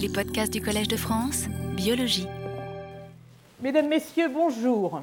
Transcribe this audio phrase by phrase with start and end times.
[0.00, 1.44] Les podcasts du Collège de France,
[1.76, 2.26] Biologie.
[3.60, 5.02] Mesdames, Messieurs, bonjour.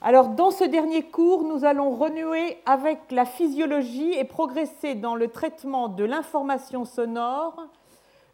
[0.00, 5.26] Alors, dans ce dernier cours, nous allons renouer avec la physiologie et progresser dans le
[5.26, 7.66] traitement de l'information sonore,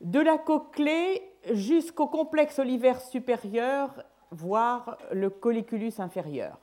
[0.03, 1.23] de la cochlée
[1.53, 6.59] jusqu'au complexe olivaire supérieur, voire le colliculus inférieur.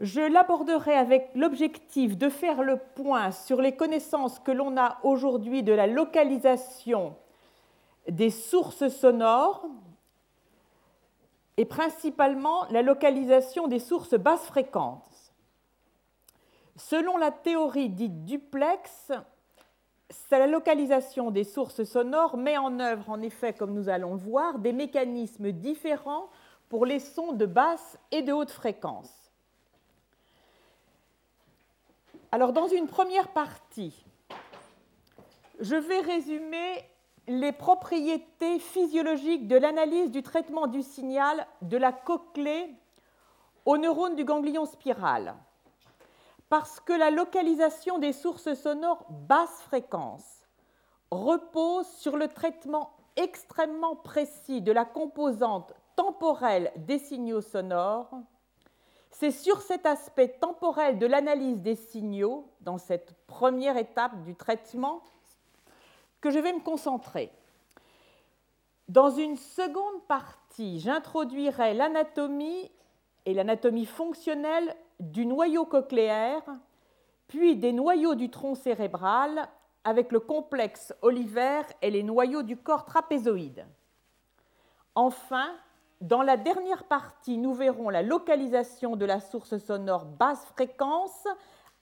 [0.00, 5.62] Je l'aborderai avec l'objectif de faire le point sur les connaissances que l'on a aujourd'hui
[5.62, 7.14] de la localisation
[8.08, 9.66] des sources sonores
[11.56, 15.32] et principalement la localisation des sources basses fréquences.
[16.76, 19.12] Selon la théorie dite duplex,
[20.30, 24.72] la localisation des sources sonores met en œuvre, en effet, comme nous allons voir, des
[24.72, 26.28] mécanismes différents
[26.68, 29.12] pour les sons de basse et de haute fréquence.
[32.30, 34.04] Alors, dans une première partie,
[35.60, 36.82] je vais résumer
[37.40, 42.74] les propriétés physiologiques de l'analyse du traitement du signal de la cochlée
[43.64, 45.34] aux neurones du ganglion spiral.
[46.48, 50.46] Parce que la localisation des sources sonores basse fréquence
[51.10, 58.10] repose sur le traitement extrêmement précis de la composante temporelle des signaux sonores
[59.12, 65.02] c'est sur cet aspect temporel de l'analyse des signaux, dans cette première étape du traitement,
[66.22, 67.30] que je vais me concentrer.
[68.88, 72.70] Dans une seconde partie, j'introduirai l'anatomie
[73.26, 76.42] et l'anatomie fonctionnelle du noyau cochléaire,
[77.28, 79.48] puis des noyaux du tronc cérébral
[79.84, 83.66] avec le complexe olivaire et les noyaux du corps trapézoïde.
[84.94, 85.50] Enfin,
[86.00, 91.26] dans la dernière partie, nous verrons la localisation de la source sonore basse fréquence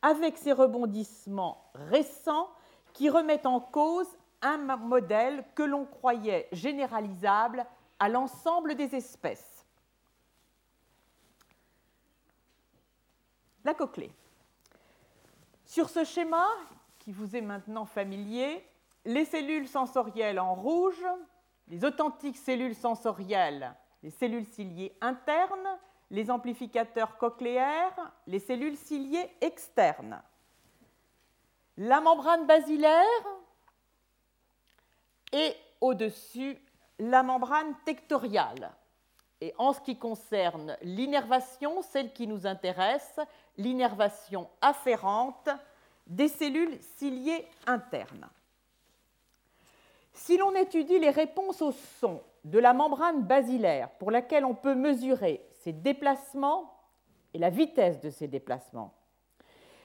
[0.03, 2.49] avec ses rebondissements récents
[2.93, 4.09] qui remettent en cause
[4.43, 7.67] un modèle que l'on croyait généralisable
[7.99, 9.67] à l'ensemble des espèces.
[13.65, 14.12] La cochlée.
[15.67, 16.47] Sur ce schéma,
[16.99, 18.67] qui vous est maintenant familier,
[19.05, 21.05] les cellules sensorielles en rouge,
[21.69, 25.79] les authentiques cellules sensorielles les cellules ciliées internes,
[26.11, 30.23] les amplificateurs cochléaires, les cellules ciliées externes.
[31.77, 33.05] La membrane basilaire
[35.33, 36.59] et au-dessus
[36.99, 38.73] la membrane tectoriale.
[39.41, 43.19] Et en ce qui concerne l'innervation, celle qui nous intéresse,
[43.57, 45.49] l'innervation afférente
[46.07, 48.29] des cellules ciliées internes.
[50.13, 54.75] Si l'on étudie les réponses au son de la membrane basilaire pour laquelle on peut
[54.75, 56.75] mesurer ses déplacements
[57.33, 58.93] et la vitesse de ces déplacements,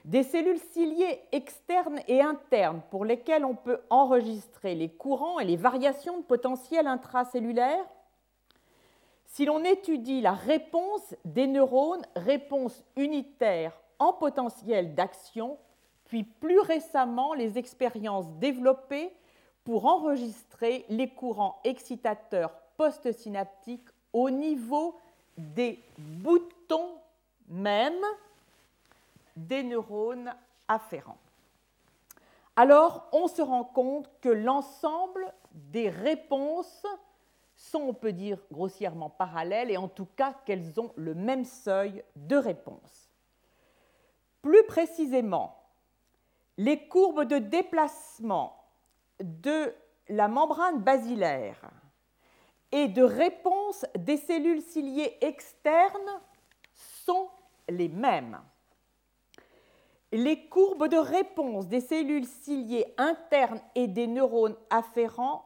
[0.06, 5.56] des cellules ciliées externes et internes pour lesquelles on peut enregistrer les courants et les
[5.56, 7.84] variations de potentiel intracellulaire,
[9.26, 15.58] si l'on étudie la réponse des neurones, réponse unitaire en potentiel d'action,
[16.04, 19.12] puis plus récemment les expériences développées
[19.64, 25.00] pour enregistrer les courants excitateurs postsynaptiques au niveau
[25.36, 26.94] des boutons
[27.48, 28.04] même
[29.36, 30.34] des neurones
[30.66, 31.18] afférents.
[32.56, 36.86] Alors, on se rend compte que l'ensemble des réponses
[37.54, 42.02] sont, on peut dire, grossièrement parallèles, et en tout cas qu'elles ont le même seuil
[42.16, 43.10] de réponse.
[44.42, 45.56] Plus précisément,
[46.56, 48.64] les courbes de déplacement
[49.20, 49.74] de
[50.08, 51.60] la membrane basilaire
[52.72, 56.20] et de réponse des cellules ciliées externes
[56.74, 57.28] sont
[57.68, 58.40] les mêmes.
[60.12, 65.44] Les courbes de réponse des cellules ciliées internes et des neurones afférents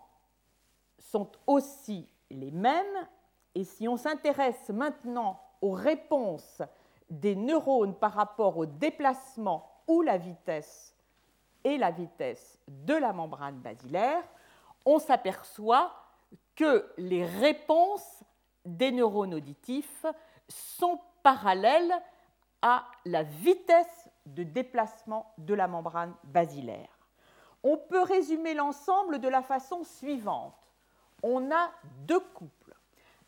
[0.99, 3.09] sont aussi les mêmes.
[3.55, 6.63] Et si on s'intéresse maintenant aux réponses
[7.09, 10.95] des neurones par rapport au déplacement ou la vitesse
[11.65, 14.23] et la vitesse de la membrane basilaire,
[14.85, 15.93] on s'aperçoit
[16.55, 18.23] que les réponses
[18.65, 20.05] des neurones auditifs
[20.49, 21.95] sont parallèles
[22.63, 26.89] à la vitesse de déplacement de la membrane basilaire.
[27.63, 30.55] On peut résumer l'ensemble de la façon suivante.
[31.23, 31.71] On a
[32.07, 32.75] deux couples.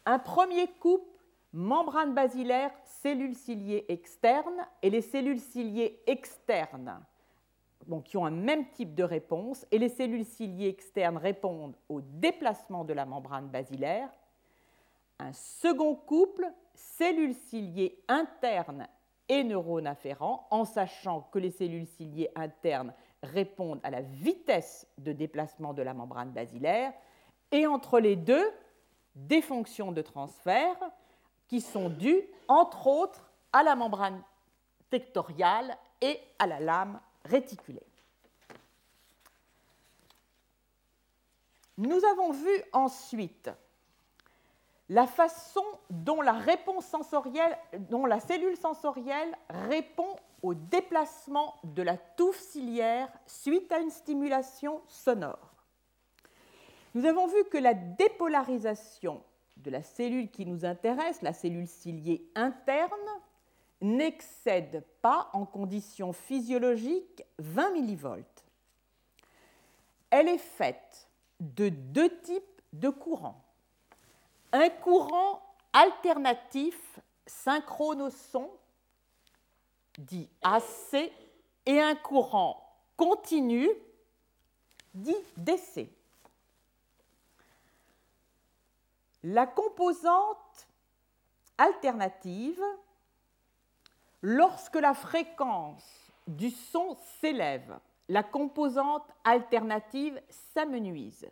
[0.06, 1.22] Un premier couple,
[1.52, 7.04] membrane basilaire, cellules ciliées externes, et les cellules ciliées externes
[8.04, 12.84] qui ont un même type de réponse, et les cellules ciliées externes répondent au déplacement
[12.84, 14.08] de la membrane basilaire.
[15.18, 18.88] Un second couple, cellules ciliées internes
[19.28, 22.92] et neurones afférents, en sachant que les cellules ciliées internes
[23.22, 26.92] répondent à la vitesse de déplacement de la membrane basilaire,
[27.50, 28.50] et entre les deux,
[29.14, 30.76] des fonctions de transfert
[31.48, 34.22] qui sont dues, entre autres, à la membrane
[34.90, 37.82] tectoriale et à la lame réticulée.
[41.78, 43.50] Nous avons vu ensuite
[44.92, 46.38] la façon dont la
[48.20, 55.54] cellule sensorielle répond au déplacement de la touffe ciliaire suite à une stimulation sonore.
[56.94, 59.22] Nous avons vu que la dépolarisation
[59.56, 62.92] de la cellule qui nous intéresse, la cellule ciliée interne,
[63.80, 68.44] n'excède pas en conditions physiologiques 20 millivolts.
[70.10, 71.08] Elle est faite
[71.40, 73.41] de deux types de courants.
[74.52, 78.50] Un courant alternatif synchrone au son,
[79.98, 81.10] dit AC,
[81.64, 82.62] et un courant
[82.96, 83.68] continu,
[84.94, 85.88] dit DC.
[89.24, 90.66] La composante
[91.56, 92.62] alternative,
[94.20, 97.78] lorsque la fréquence du son s'élève,
[98.08, 100.20] la composante alternative
[100.54, 101.26] s'amenuise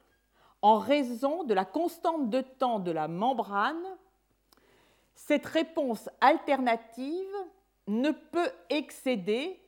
[0.62, 3.84] en raison de la constante de temps de la membrane.
[5.14, 7.34] Cette réponse alternative
[7.86, 9.60] ne peut excéder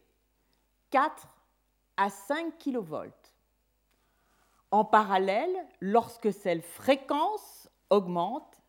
[0.91, 1.27] 4
[1.97, 3.11] à 5 kV.
[4.71, 8.63] En parallèle, lorsque cette fréquence augmente,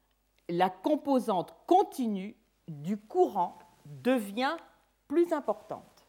[0.50, 2.36] la composante continue
[2.68, 4.58] du courant devient
[5.08, 6.08] plus importante.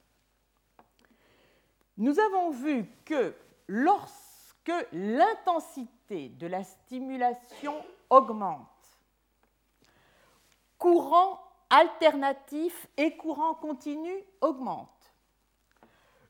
[1.96, 3.37] Nous avons vu que
[3.69, 7.74] lorsque l'intensité de la stimulation
[8.10, 8.68] augmente,
[10.78, 11.40] courant
[11.70, 14.90] alternatif et courant continu augmentent.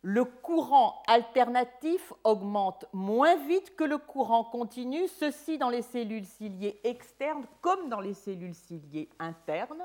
[0.02, 6.78] Le courant alternatif augmente moins vite que le courant continu, ceci dans les cellules ciliées
[6.84, 9.82] externes comme dans les cellules ciliées internes.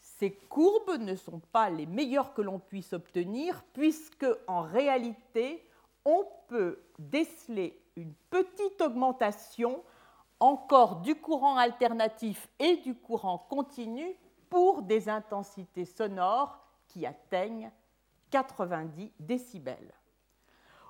[0.00, 5.64] Ces courbes ne sont pas les meilleures que l'on puisse obtenir puisque en réalité,
[6.04, 9.82] on peut déceler une petite augmentation
[10.38, 14.16] encore du courant alternatif et du courant continu
[14.50, 17.70] pour des intensités sonores qui atteignent
[18.30, 19.94] 90 décibels.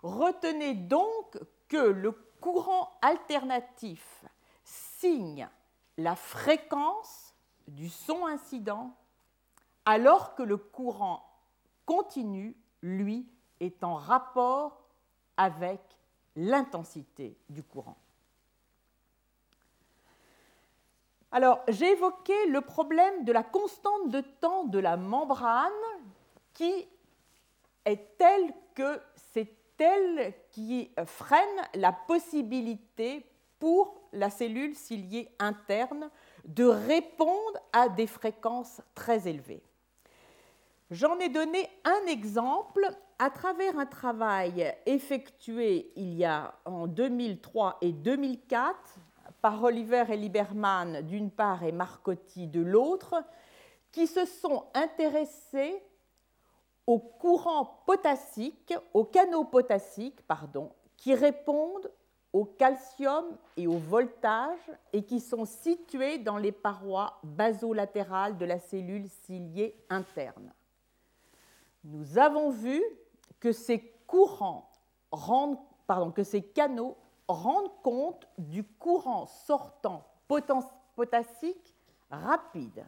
[0.02, 1.38] Retenez donc
[1.68, 4.24] que le courant alternatif
[4.64, 5.48] signe
[5.96, 7.34] la fréquence
[7.68, 8.94] du son incident
[9.84, 11.24] alors que le courant
[11.84, 13.28] continu, lui,
[13.60, 14.82] est en rapport
[15.36, 15.80] avec
[16.36, 17.96] l'intensité du courant.
[21.32, 25.72] Alors, j'ai évoqué le problème de la constante de temps de la membrane
[26.54, 26.88] qui
[27.84, 29.00] est telle que
[29.32, 33.26] c'est elle qui freine la possibilité
[33.58, 36.10] pour la cellule ciliée interne
[36.44, 39.62] de répondre à des fréquences très élevées.
[40.90, 42.88] J'en ai donné un exemple
[43.18, 48.76] à travers un travail effectué il y a en 2003 et 2004
[49.40, 53.14] par Oliver et Lieberman d'une part et Marcotti de l'autre,
[53.90, 55.82] qui se sont intéressés
[56.86, 61.90] aux courants potassiques, aux canaux potassiques, pardon, qui répondent
[62.32, 63.24] au calcium
[63.56, 69.74] et au voltage et qui sont situés dans les parois basolatérales de la cellule ciliée
[69.88, 70.52] interne.
[71.84, 72.82] Nous avons vu
[73.40, 74.70] que ces courants
[75.86, 76.96] pardon, que ces canaux
[77.28, 81.74] rendent compte du courant sortant potassique
[82.10, 82.86] rapide.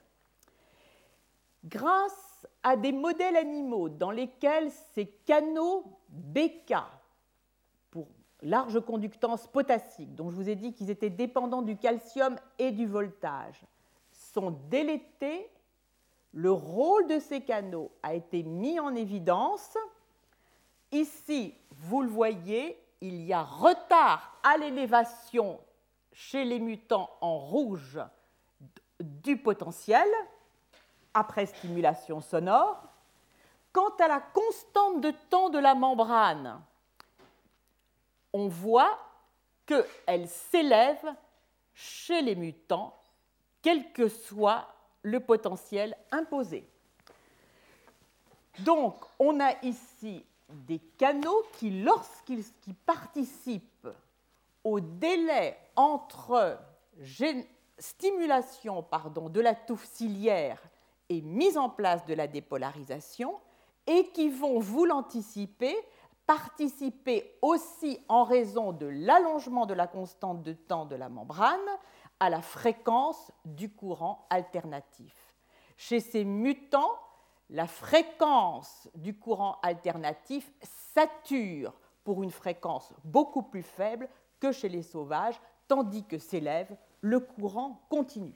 [1.65, 6.75] Grâce à des modèles animaux dans lesquels ces canaux BK,
[7.91, 8.07] pour
[8.43, 12.87] large conductance potassique, dont je vous ai dit qu'ils étaient dépendants du calcium et du
[12.87, 13.61] voltage,
[14.13, 15.51] sont délétés
[16.33, 19.77] le rôle de ces canaux a été mis en évidence.
[20.93, 25.61] Ici, vous le voyez, il y a retard à l'élévation
[26.13, 28.01] chez les mutants en rouge
[29.01, 30.09] du potentiel
[31.15, 32.83] après stimulation sonore.
[33.73, 36.61] Quant à la constante de temps de la membrane,
[38.33, 38.99] on voit
[39.67, 41.15] qu'elle s'élève
[41.75, 42.97] chez les mutants,
[43.63, 44.67] quel que soit
[45.03, 46.69] le potentiel imposé.
[48.61, 52.45] Donc, on a ici des canaux qui, lorsqu'ils
[52.87, 53.89] participent
[54.65, 56.59] au délai entre
[57.79, 58.85] stimulation
[59.31, 60.61] de la touffe ciliaire
[61.09, 63.39] et mise en place de la dépolarisation,
[63.87, 65.75] et qui vont, vous l'anticiper,
[66.27, 71.59] participer aussi en raison de l'allongement de la constante de temps de la membrane
[72.21, 75.15] à la fréquence du courant alternatif.
[75.79, 76.99] Chez ces mutants,
[77.51, 80.51] la fréquence du courant alternatif
[80.95, 81.73] sature
[82.05, 84.09] pour une fréquence beaucoup plus faible
[84.41, 88.35] que chez les sauvages, tandis que s'élève le courant continu.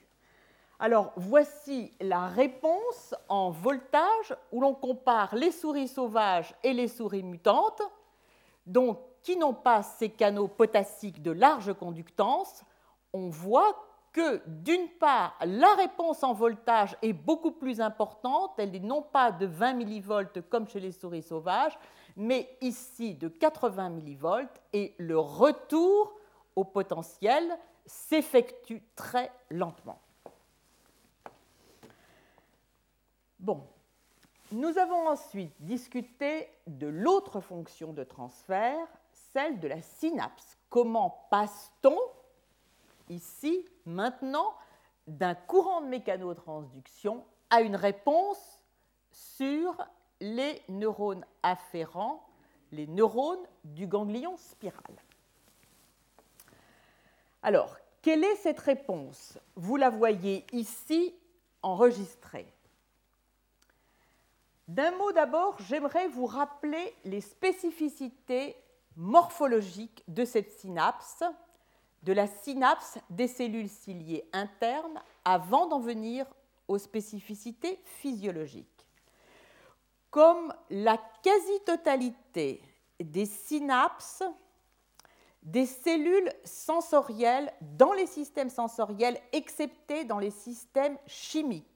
[0.78, 7.22] Alors voici la réponse en voltage où l'on compare les souris sauvages et les souris
[7.22, 7.82] mutantes,
[8.66, 12.64] donc qui n'ont pas ces canaux potassiques de large conductance.
[13.12, 13.76] On voit
[14.12, 19.32] que d'une part, la réponse en voltage est beaucoup plus importante, elle n'est non pas
[19.32, 21.78] de 20 millivolts comme chez les souris sauvages,
[22.16, 26.12] mais ici de 80 millivolts, et le retour
[26.54, 29.98] au potentiel s'effectue très lentement.
[33.40, 33.66] Bon,
[34.52, 38.86] nous avons ensuite discuté de l'autre fonction de transfert,
[39.32, 40.58] celle de la synapse.
[40.68, 41.98] Comment passe-t-on
[43.12, 44.54] ici, maintenant,
[45.06, 48.60] d'un courant de mécanotransduction à une réponse
[49.10, 49.76] sur
[50.20, 52.26] les neurones afférents,
[52.70, 54.94] les neurones du ganglion spiral.
[57.42, 59.38] Alors, quelle est cette réponse?
[59.56, 61.14] Vous la voyez ici
[61.62, 62.46] enregistrée.
[64.68, 68.56] D'un mot d'abord, j'aimerais vous rappeler les spécificités
[68.96, 71.22] morphologiques de cette synapse,
[72.02, 76.26] de la synapse des cellules ciliées internes, avant d'en venir
[76.68, 78.66] aux spécificités physiologiques.
[80.10, 82.62] Comme la quasi-totalité
[83.00, 84.22] des synapses,
[85.42, 91.66] des cellules sensorielles dans les systèmes sensoriels, excepté dans les systèmes chimiques,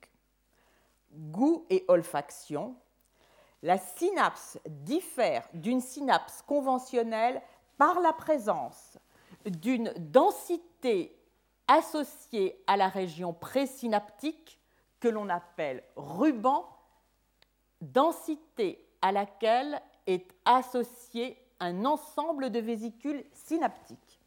[1.13, 2.77] goût et olfaction,
[3.63, 7.43] la synapse diffère d'une synapse conventionnelle
[7.79, 8.99] par la présence
[9.47, 11.17] d'une densité
[11.69, 14.59] associée à la région présynaptique
[15.01, 16.69] que l'on appelle ruban,
[17.81, 24.21] densité à laquelle est associé un ensemble de vésicules synaptiques.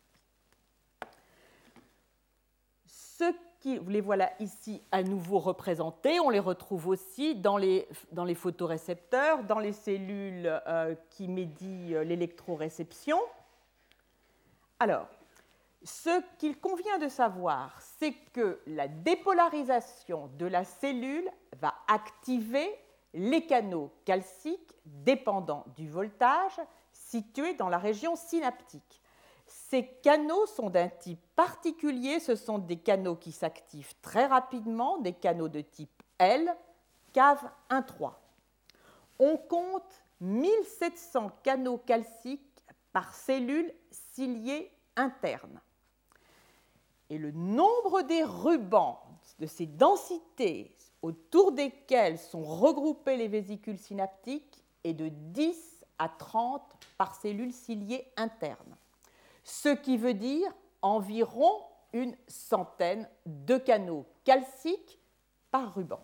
[2.86, 3.34] Ce
[3.78, 6.20] vous les voilà ici à nouveau représentés.
[6.20, 11.98] On les retrouve aussi dans les, dans les photorécepteurs, dans les cellules euh, qui médient
[11.98, 13.20] euh, l'électroréception.
[14.80, 15.08] Alors,
[15.84, 22.70] ce qu'il convient de savoir, c'est que la dépolarisation de la cellule va activer
[23.14, 26.60] les canaux calciques dépendants du voltage
[26.94, 29.02] situés dans la région synaptique.
[29.46, 35.14] Ces canaux sont d'un type particulier, ce sont des canaux qui s'activent très rapidement, des
[35.14, 36.56] canaux de type L,
[37.14, 38.12] cave 1,3.
[39.18, 42.49] On compte 1700 canaux calciques
[42.92, 45.60] par cellule ciliée interne.
[47.10, 49.00] Et le nombre des rubans,
[49.40, 56.62] de ces densités autour desquelles sont regroupées les vésicules synaptiques, est de 10 à 30
[56.98, 58.76] par cellule ciliée interne
[59.50, 65.00] ce qui veut dire environ une centaine de canaux calciques
[65.50, 66.04] par ruban.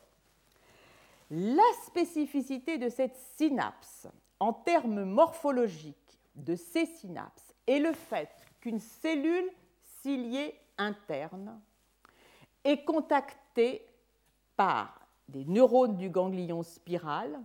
[1.30, 4.08] La spécificité de cette synapse
[4.40, 5.96] en termes morphologiques
[6.36, 9.50] de ces synapses est le fait qu'une cellule
[10.02, 11.60] ciliée interne
[12.64, 13.86] est contactée
[14.56, 17.40] par des neurones du ganglion spiral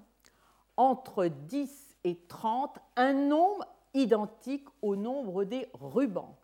[0.77, 6.37] entre 10 et 30, un nombre identique au nombre des rubans.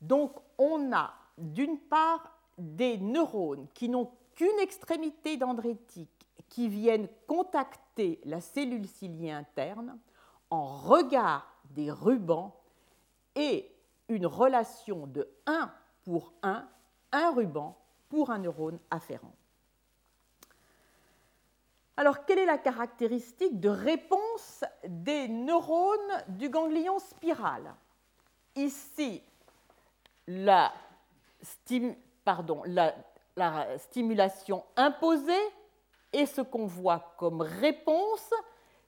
[0.00, 6.10] Donc on a d'une part des neurones qui n'ont qu'une extrémité dendritique
[6.48, 9.98] qui viennent contacter la cellule ciliée interne
[10.50, 12.54] en regard des rubans
[13.34, 13.70] et
[14.08, 15.70] une relation de 1
[16.04, 16.66] pour 1,
[17.12, 17.76] un ruban
[18.08, 19.34] pour un neurone afférent.
[21.96, 27.72] Alors, quelle est la caractéristique de réponse des neurones du ganglion spiral?
[28.56, 29.22] Ici,
[30.26, 30.72] la,
[33.76, 35.52] stimulation imposée
[36.12, 38.32] et ce qu'on voit comme réponse,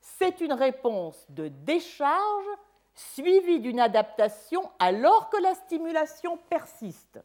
[0.01, 2.47] c'est une réponse de décharge
[2.97, 7.21] suivie d'une adaptation alors que la stimulation persiste.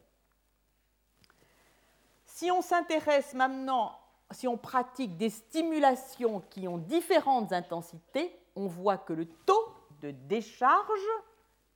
[2.24, 3.98] Si on s'intéresse maintenant
[4.32, 10.10] si on pratique des stimulations qui ont différentes intensités, on voit que le taux de
[10.10, 11.08] décharge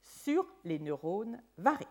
[0.02, 1.86] sur les neurones varie.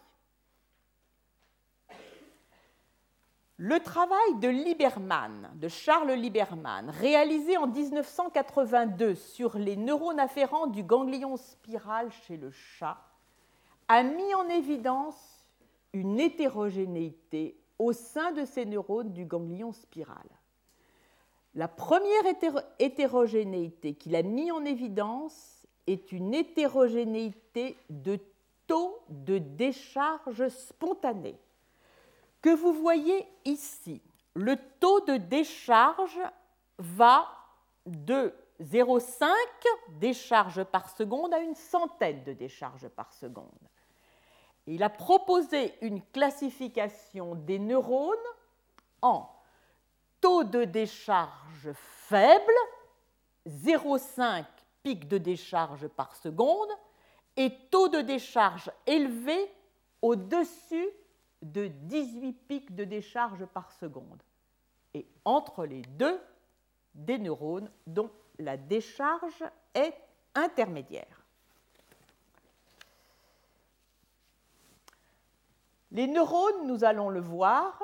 [3.57, 10.83] Le travail de Lieberman, de Charles Lieberman, réalisé en 1982 sur les neurones afférents du
[10.83, 12.97] ganglion spiral chez le chat,
[13.87, 15.47] a mis en évidence
[15.93, 20.27] une hétérogénéité au sein de ces neurones du ganglion spiral.
[21.53, 22.25] La première
[22.79, 28.19] hétérogénéité qu'il a mis en évidence est une hétérogénéité de
[28.67, 31.39] taux de décharge spontanée
[32.45, 34.03] que vous voyez ici.
[34.35, 36.19] Le taux de décharge
[36.77, 37.27] va
[37.87, 39.25] de 0,5
[39.97, 43.49] décharges par seconde à une centaine de décharges par seconde.
[44.67, 48.15] Il a proposé une classification des neurones
[49.01, 49.27] en
[50.21, 52.53] taux de décharge faible,
[53.47, 54.45] 0,5
[54.83, 56.69] pic de décharge par seconde,
[57.37, 59.51] et taux de décharge élevé
[60.03, 60.91] au-dessus
[61.45, 64.21] de 18 pics de décharge par seconde.
[64.93, 66.19] Et entre les deux,
[66.93, 68.09] des neurones dont
[68.39, 69.95] la décharge est
[70.33, 71.23] intermédiaire.
[75.91, 77.81] Les neurones, nous allons le voir,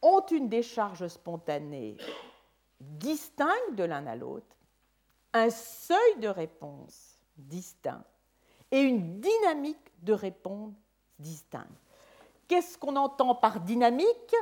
[0.00, 1.96] ont une décharge spontanée
[2.80, 4.56] distincte de l'un à l'autre,
[5.32, 8.04] un seuil de réponse distinct
[8.70, 10.74] et une dynamique de réponse
[11.18, 11.68] distincte.
[12.48, 14.34] Qu'est-ce qu'on entend par dynamique?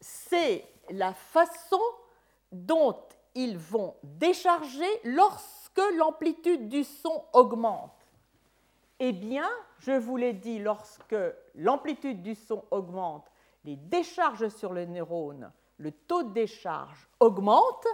[0.00, 1.80] C'est la façon
[2.52, 2.96] dont
[3.34, 7.92] ils vont décharger lorsque l'amplitude du son augmente.
[8.98, 9.48] Eh bien,
[9.78, 11.16] je vous l'ai dit, lorsque
[11.54, 13.26] l'amplitude du son augmente,
[13.64, 17.86] les décharges sur le neurone, le taux de décharge augmente,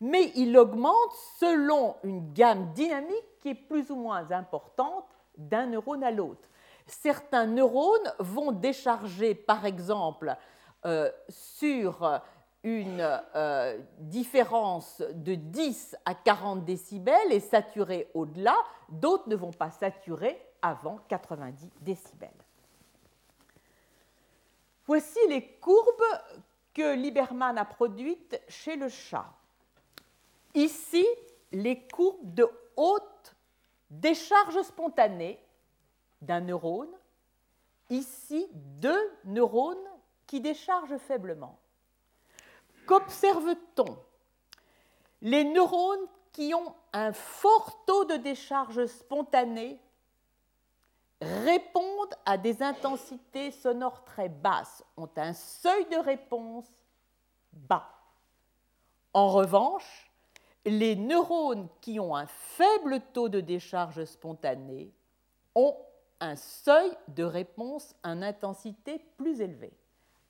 [0.00, 5.04] mais il augmente selon une gamme dynamique qui est plus ou moins importante
[5.36, 6.48] d'un neurone à l'autre.
[6.86, 10.36] Certains neurones vont décharger, par exemple,
[10.84, 12.20] euh, sur
[12.62, 13.00] une
[13.36, 18.56] euh, différence de 10 à 40 décibels et saturer au-delà,
[18.88, 22.30] d'autres ne vont pas saturer avant 90 décibels.
[24.84, 26.02] Voici les courbes
[26.74, 29.32] que Lieberman a produites chez le chat.
[30.54, 31.06] Ici,
[31.52, 33.36] les courbes de haute
[33.90, 35.40] décharge spontanée
[36.22, 36.92] d'un neurone.
[37.90, 39.76] Ici, deux neurones
[40.26, 41.58] qui déchargent faiblement.
[42.86, 43.96] Qu'observe-t-on?
[45.22, 49.80] Les neurones qui ont un fort taux de décharge spontanée
[51.20, 56.66] répondent à des intensités sonores très basses, ont un seuil de réponse
[57.52, 57.88] bas.
[59.14, 60.10] En revanche,
[60.66, 64.92] les neurones qui ont un faible taux de décharge spontanée
[65.54, 65.76] ont
[66.20, 69.72] un seuil de réponse en intensité plus élevée,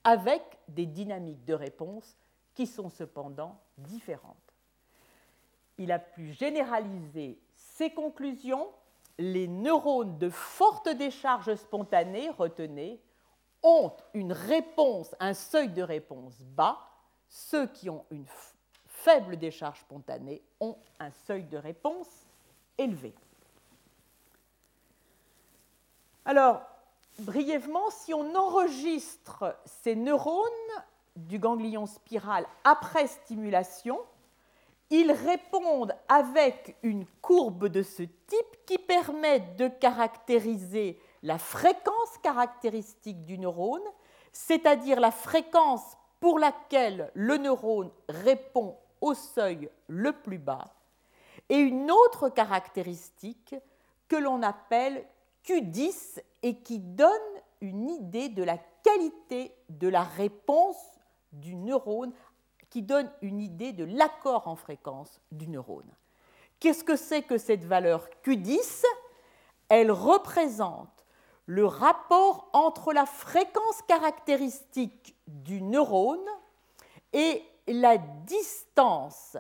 [0.05, 2.17] avec des dynamiques de réponse
[2.55, 4.37] qui sont cependant différentes.
[5.79, 8.69] Il a pu généraliser ses conclusions
[9.19, 13.01] les neurones de forte décharge spontanée, retenez,
[13.63, 16.79] ont une réponse, un seuil de réponse bas.
[17.29, 18.27] Ceux qui ont une
[18.87, 22.27] faible décharge spontanée ont un seuil de réponse
[22.79, 23.15] élevé.
[26.29, 26.61] Alors,
[27.21, 30.43] brièvement, si on enregistre ces neurones
[31.15, 34.01] du ganglion spiral après stimulation,
[34.91, 43.25] ils répondent avec une courbe de ce type qui permet de caractériser la fréquence caractéristique
[43.25, 43.87] du neurone,
[44.33, 50.75] c'est-à-dire la fréquence pour laquelle le neurone répond au seuil le plus bas,
[51.49, 53.55] et une autre caractéristique
[54.09, 55.05] que l'on appelle
[55.47, 57.11] Q10 et qui donne
[57.61, 60.77] une idée de la qualité de la réponse
[61.33, 62.13] du neurone
[62.71, 65.91] qui donne une idée de l'accord en fréquence du neurone.
[66.61, 68.85] Qu'est-ce que c'est que cette valeur Q10
[69.69, 71.07] Elle représente
[71.47, 76.27] le rapport entre la fréquence caractéristique du neurone
[77.13, 79.37] et la distance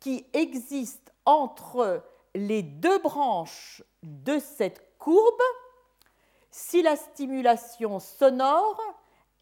[0.00, 2.02] qui existe entre
[2.34, 5.42] les deux branches de cette courbe
[6.50, 8.80] si la stimulation sonore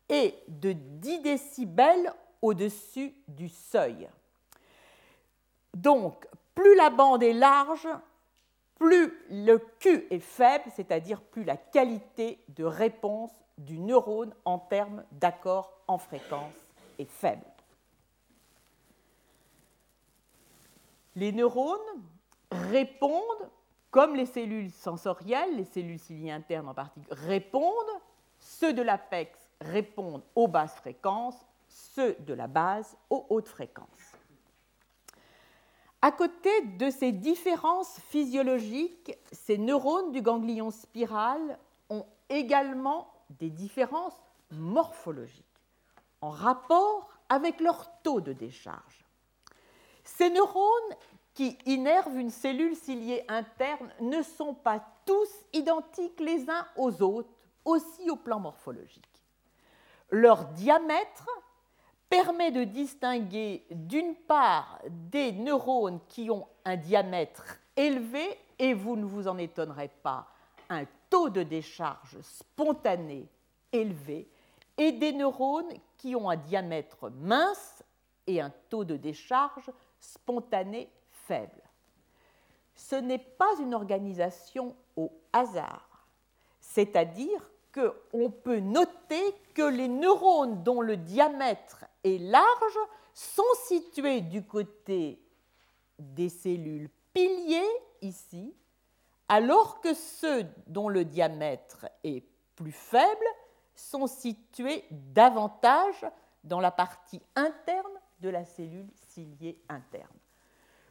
[0.09, 4.09] est de 10 décibels au-dessus du seuil.
[5.73, 7.87] Donc, plus la bande est large,
[8.75, 15.05] plus le Q est faible, c'est-à-dire plus la qualité de réponse du neurone en termes
[15.13, 16.57] d'accord en fréquence
[16.99, 17.47] est faible.
[21.15, 21.79] Les neurones
[22.51, 23.49] répondent,
[23.93, 28.01] comme les cellules sensorielles, les cellules ciliées internes en particulier, répondent,
[28.41, 31.37] ceux de l'apex répondent aux basses fréquences,
[31.69, 33.87] ceux de la base aux hautes fréquences.
[36.01, 41.59] À côté de ces différences physiologiques, ces neurones du ganglion spiral
[41.91, 45.45] ont également des différences morphologiques
[46.23, 49.05] en rapport avec leur taux de décharge.
[50.03, 50.97] Ces neurones
[51.35, 57.31] qui innervent une cellule ciliée interne ne sont pas tous identiques les uns aux autres,
[57.65, 59.09] aussi au plan morphologique.
[60.11, 61.29] Leur diamètre
[62.09, 69.05] permet de distinguer d'une part des neurones qui ont un diamètre élevé, et vous ne
[69.05, 70.27] vous en étonnerez pas,
[70.69, 73.27] un taux de décharge spontané
[73.73, 74.29] élevé,
[74.77, 77.83] et des neurones qui ont un diamètre mince
[78.27, 80.91] et un taux de décharge spontané
[81.27, 81.63] faible.
[82.75, 86.07] Ce n'est pas une organisation au hasard,
[86.61, 92.79] c'est-à-dire qu'on peut noter que les neurones dont le diamètre est large
[93.15, 95.23] sont situés du côté
[95.99, 97.63] des cellules piliers
[98.01, 98.55] ici,
[99.29, 102.25] alors que ceux dont le diamètre est
[102.57, 103.27] plus faible
[103.75, 106.07] sont situés davantage
[106.45, 110.22] dans la partie interne de la cellule ciliée interne.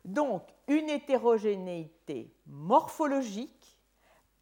[0.05, 3.77] Donc, une hétérogénéité morphologique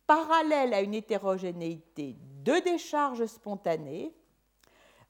[0.07, 4.13] parallèle à une hétérogénéité de décharge spontanée,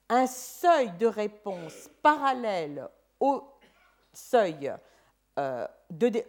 [0.10, 3.44] un seuil de réponse parallèle au
[4.12, 4.74] seuil
[5.38, 5.68] euh,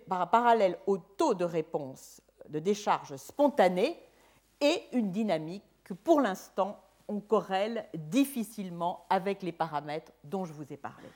[0.09, 3.99] parallèle au taux de réponse de décharge spontanée
[4.61, 10.73] et une dynamique que pour l'instant on corrèle difficilement avec les paramètres dont je vous
[10.73, 11.09] ai parlé.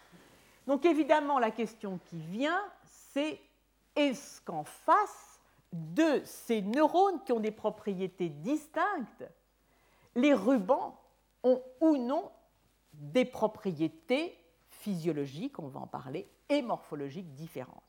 [0.67, 2.61] Donc évidemment la question qui vient
[3.15, 3.41] c'est
[3.95, 5.41] est-ce qu'en face
[5.73, 9.25] de ces neurones qui ont des propriétés distinctes,
[10.17, 10.99] les rubans
[11.45, 12.31] ont ou non
[12.93, 14.37] des propriétés
[14.69, 17.83] physiologiques, on va en parler, et morphologiques différentes.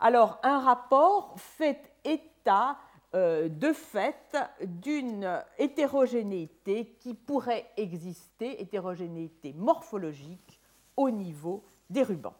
[0.00, 2.78] Alors, un rapport fait état
[3.14, 10.60] euh, de fait d'une hétérogénéité qui pourrait exister, hétérogénéité morphologique,
[10.96, 12.34] au niveau des rubans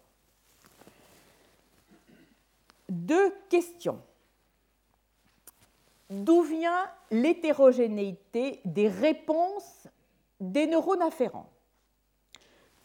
[2.88, 4.00] deux questions.
[6.10, 9.86] D'où vient l'hétérogénéité des réponses
[10.40, 11.48] des neurones afférents?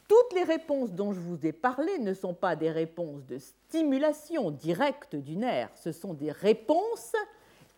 [0.08, 4.50] Toutes les réponses dont je vous ai parlé ne sont pas des réponses de stimulation
[4.50, 7.14] directe du nerf, ce sont des réponses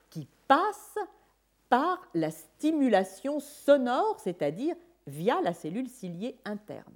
[0.10, 1.00] qui passent
[1.68, 4.76] par la stimulation sonore, c'est-à-dire
[5.08, 6.94] via la cellule ciliée interne.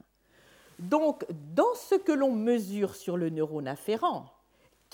[0.79, 4.34] Donc, dans ce que l'on mesure sur le neurone afférent,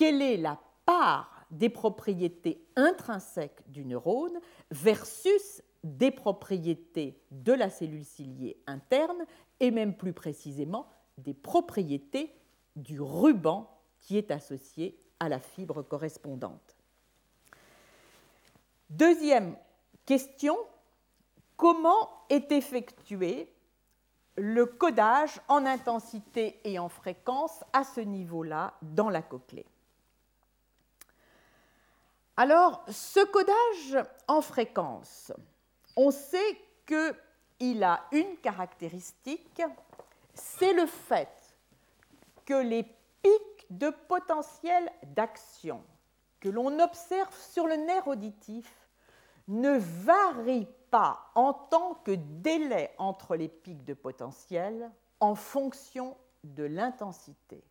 [0.02, 4.36] quelle est la part des propriétés intrinsèques du neurone
[4.72, 9.24] versus des propriétés de la cellule ciliée interne
[9.60, 10.88] et même plus précisément
[11.18, 12.34] des propriétés
[12.74, 16.76] du ruban qui est associé à la fibre correspondante.
[18.90, 19.56] Deuxième
[20.04, 20.56] question,
[21.56, 23.54] comment est effectué
[24.34, 29.66] le codage en intensité et en fréquence à ce niveau-là dans la cochlée?
[32.36, 35.32] Alors, ce codage en fréquence,
[35.96, 39.62] on sait qu'il a une caractéristique,
[40.34, 41.54] c'est le fait
[42.46, 42.84] que les
[43.22, 45.82] pics de potentiel d'action
[46.40, 48.88] que l'on observe sur le nerf auditif
[49.48, 54.90] ne varient pas en tant que délai entre les pics de potentiel
[55.20, 57.62] en fonction de l'intensité.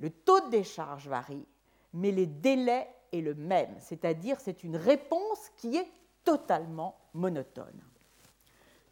[0.00, 1.46] Le taux de décharge varie,
[1.94, 5.88] mais les délais est le même, c'est-à-dire c'est une réponse qui est
[6.24, 7.80] totalement monotone.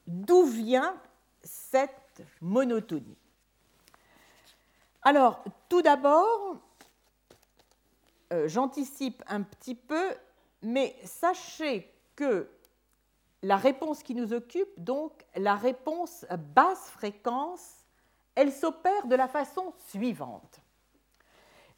[0.07, 0.95] D'où vient
[1.43, 3.17] cette monotonie?
[5.03, 6.57] Alors, tout d'abord,
[8.33, 10.15] euh, j'anticipe un petit peu,
[10.63, 12.49] mais sachez que
[13.43, 17.87] la réponse qui nous occupe, donc la réponse basse fréquence,
[18.35, 20.60] elle s'opère de la façon suivante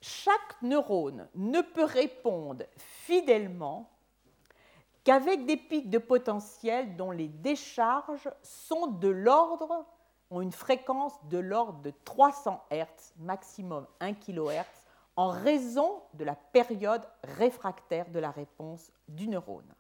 [0.02, 3.88] chaque neurone ne peut répondre fidèlement
[5.04, 9.86] qu'avec des pics de potentiel dont les décharges sont de l'ordre,
[10.30, 14.66] ont une fréquence de l'ordre de 300 Hz, maximum 1 kHz,
[15.16, 19.72] en raison de la période réfractaire de la réponse du neurone.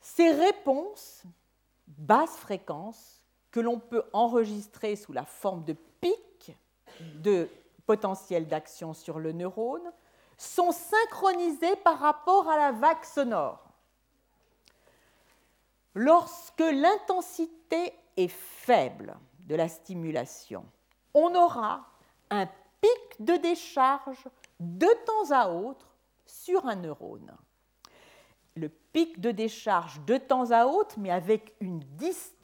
[0.00, 1.24] Ces réponses
[1.86, 5.74] basse fréquence que l'on peut enregistrer sous la forme de
[7.16, 7.48] de
[7.86, 9.92] potentiel d'action sur le neurone
[10.38, 13.62] sont synchronisés par rapport à la vague sonore.
[15.94, 20.64] Lorsque l'intensité est faible de la stimulation,
[21.14, 21.84] on aura
[22.30, 22.46] un
[22.80, 24.28] pic de décharge
[24.60, 25.86] de temps à autre
[26.26, 27.32] sur un neurone.
[28.54, 31.56] Le pic de décharge de temps à autre, mais avec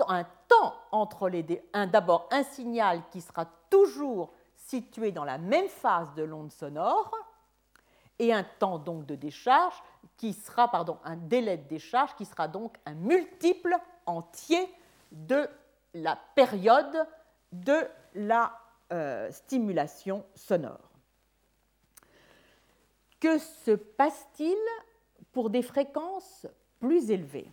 [0.08, 1.44] un temps entre les.
[1.92, 4.32] D'abord un signal qui sera toujours
[4.66, 7.14] situé dans la même phase de l'onde sonore,
[8.18, 9.74] et un temps donc de décharge
[10.16, 13.76] qui sera, pardon, un délai de décharge qui sera donc un multiple
[14.06, 14.66] entier
[15.12, 15.48] de
[15.94, 17.06] la période
[17.52, 18.52] de la
[18.92, 20.90] euh, stimulation sonore.
[23.20, 24.56] Que se passe-t-il
[25.32, 26.46] pour des fréquences
[26.80, 27.50] plus élevées?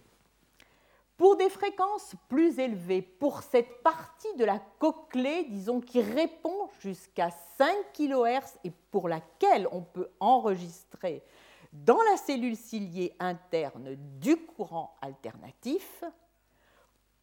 [1.23, 7.29] Pour des fréquences plus élevées, pour cette partie de la cochlée, disons, qui répond jusqu'à
[7.57, 11.23] 5 kHz et pour laquelle on peut enregistrer
[11.71, 16.03] dans la cellule ciliée interne du courant alternatif,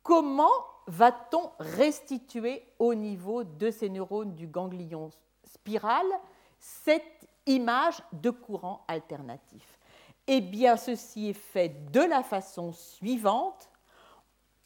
[0.03, 0.49] comment
[0.87, 5.11] va-t-on restituer au niveau de ces neurones du ganglion
[5.45, 6.07] spiral
[6.59, 9.79] cette image de courant alternatif?
[10.27, 13.70] Eh bien, ceci est fait de la façon suivante.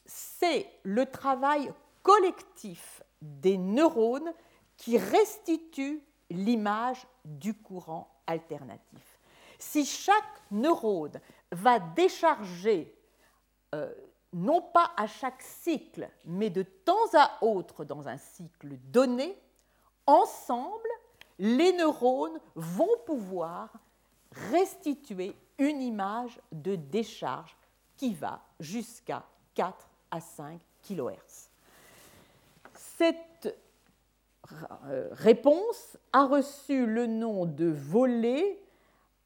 [0.07, 4.33] C'est le travail collectif des neurones
[4.77, 9.19] qui restitue l'image du courant alternatif.
[9.59, 11.21] Si chaque neurone
[11.53, 12.95] va décharger
[13.75, 13.93] euh,
[14.33, 19.39] non pas à chaque cycle, mais de temps à autre dans un cycle donné,
[20.07, 20.89] ensemble,
[21.39, 23.73] les neurones vont pouvoir
[24.51, 27.57] restituer une image de décharge
[27.97, 31.51] qui va jusqu'à 4 à 5 kHz.
[32.75, 33.57] Cette
[34.87, 38.61] euh, réponse a reçu le nom de volet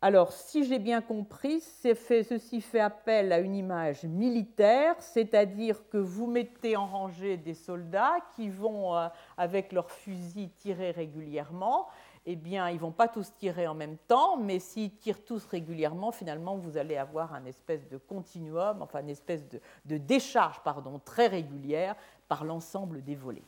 [0.01, 6.29] alors, si j'ai bien compris, ceci fait appel à une image militaire, c'est-à-dire que vous
[6.29, 11.89] mettez en rangée des soldats qui vont, euh, avec leurs fusils, tirer régulièrement.
[12.31, 16.13] Eh bien, ils vont pas tous tirer en même temps, mais s'ils tirent tous régulièrement,
[16.13, 21.01] finalement, vous allez avoir un espèce de continuum, enfin une espèce de, de décharge pardon,
[21.03, 21.97] très régulière
[22.29, 23.47] par l'ensemble des volets.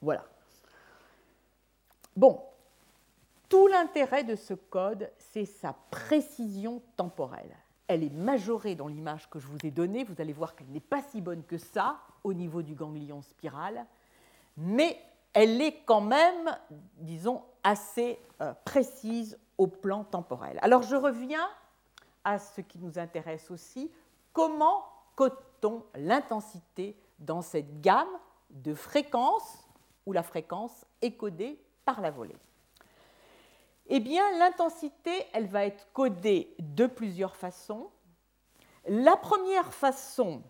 [0.00, 0.24] Voilà.
[2.14, 2.40] Bon,
[3.48, 7.56] tout l'intérêt de ce code, c'est sa précision temporelle.
[7.88, 10.04] Elle est majorée dans l'image que je vous ai donnée.
[10.04, 13.84] Vous allez voir qu'elle n'est pas si bonne que ça au niveau du ganglion spiral,
[14.56, 15.00] mais
[15.32, 16.56] elle est quand même,
[16.96, 20.58] disons, assez euh, précise au plan temporel.
[20.62, 21.48] Alors je reviens
[22.24, 23.90] à ce qui nous intéresse aussi.
[24.32, 24.84] Comment
[25.16, 28.18] code-t-on l'intensité dans cette gamme
[28.50, 29.68] de fréquences
[30.06, 32.36] où la fréquence est codée par la volée?
[33.88, 37.90] Eh bien, l'intensité, elle va être codée de plusieurs façons.
[38.86, 40.42] La première façon,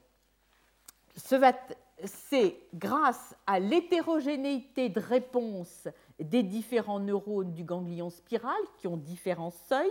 [2.05, 5.88] c'est grâce à l'hétérogénéité de réponse
[6.19, 9.91] des différents neurones du ganglion spiral qui ont différents seuils.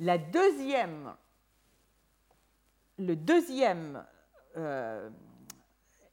[0.00, 0.16] Le
[3.14, 4.04] deuxième
[4.56, 5.10] euh,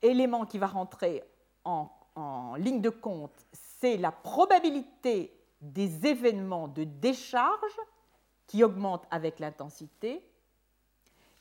[0.01, 1.23] élément qui va rentrer
[1.63, 7.79] en, en ligne de compte, c'est la probabilité des événements de décharge
[8.47, 10.27] qui augmente avec l'intensité.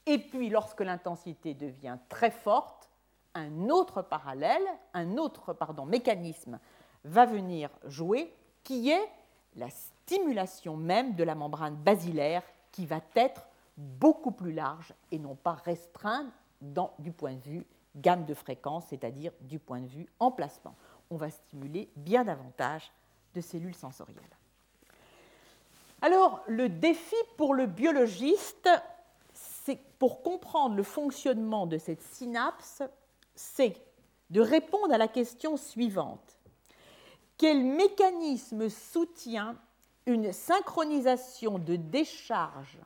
[0.06, 2.90] Et puis, lorsque l'intensité devient très forte,
[3.34, 4.62] un autre parallèle,
[4.92, 6.58] un autre mécanisme
[7.04, 9.08] va venir jouer, qui est
[9.56, 15.34] la stimulation même de la membrane basilaire, qui va être beaucoup plus large et non
[15.34, 16.26] pas restreinte
[16.98, 20.74] du point de vue gamme de fréquence, c'est-à-dire du point de vue emplacement
[21.10, 22.90] on va stimuler bien davantage
[23.34, 24.22] de cellules sensorielles.
[26.02, 28.68] Alors, le défi pour le biologiste,
[29.98, 32.82] pour comprendre le fonctionnement de cette synapse,
[33.34, 33.76] c'est
[34.30, 36.38] de répondre à la question suivante.
[37.38, 39.56] Quel mécanisme soutient
[40.06, 42.78] une synchronisation de décharge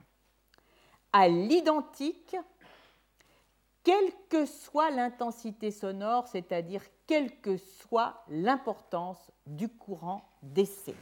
[1.12, 2.36] à l'identique,
[3.82, 10.94] quelle que soit l'intensité sonore, c'est-à-dire quelle que soit l'importance du courant d'essai?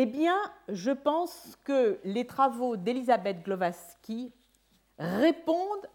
[0.00, 4.32] Eh bien, je pense que les travaux d'Elisabeth Glovatsky
[4.96, 5.88] répondent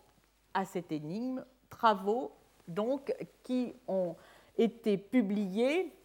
[0.54, 2.34] à cette énigme, travaux
[2.68, 4.18] donc qui ont
[4.58, 5.96] été publiés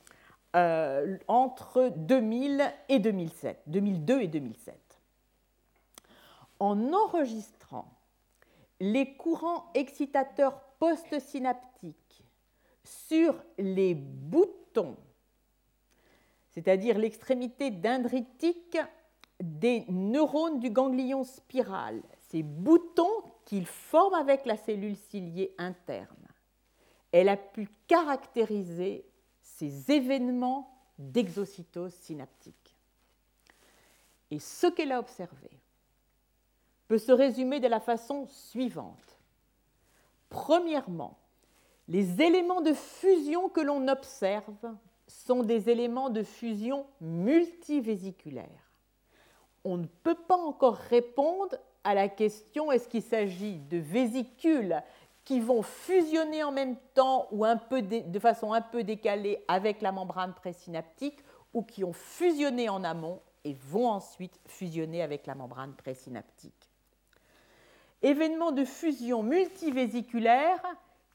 [0.55, 4.79] euh, entre 2000 et 2007, 2002 et 2007.
[6.61, 7.93] En enregistrant
[8.79, 12.23] les courants excitateurs postsynaptiques
[12.85, 14.97] sur les boutons,
[16.59, 18.79] c'est-à-dire l'extrémité dendritique
[19.41, 26.27] des neurones du ganglion spiral, ces boutons qu'il forme avec la cellule ciliée interne.
[27.13, 29.07] Elle a pu caractériser
[29.41, 32.77] ces événements d'exocytose synaptique.
[34.33, 35.51] Et ce qu'elle a observé
[36.89, 39.21] peut se résumer de la façon suivante.
[40.29, 41.19] Premièrement,
[41.87, 44.75] les éléments de fusion que l'on observe
[45.09, 48.47] sont des éléments de fusion multivésiculaires.
[49.65, 54.83] On ne peut pas encore répondre à la question est-ce qu'il s'agit de vésicules
[55.25, 59.83] qui vont fusionner en même temps ou un peu de, façon un peu décalée avec
[59.83, 61.19] la membrane présynaptique
[61.53, 66.71] ou qui ont fusionné en amont et vont ensuite fusionner avec la membrane présynaptique.
[68.03, 70.63] Événements de fusion multivésiculaire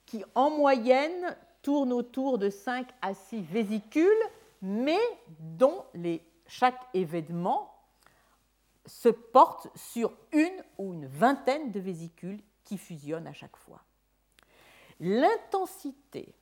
[0.05, 4.23] qui en moyenne tournent autour de 5 à 6 vésicules,
[4.61, 4.99] mais
[5.39, 5.83] dont
[6.45, 7.73] chaque événement
[8.85, 13.81] se porte sur une ou une vingtaine de vésicules qui fusionnent à chaque fois.
[14.99, 16.35] L'intensité,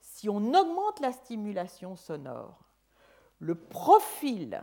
[0.00, 2.58] si on augmente la stimulation sonore,
[3.38, 4.62] le profil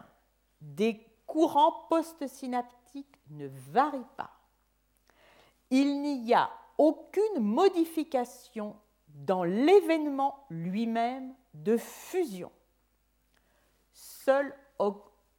[0.62, 4.32] des courants postsynaptiques ne varie pas.
[5.70, 8.76] Il n'y a aucune modification
[9.20, 12.52] dans l'événement lui-même de fusion.
[13.94, 14.54] Seul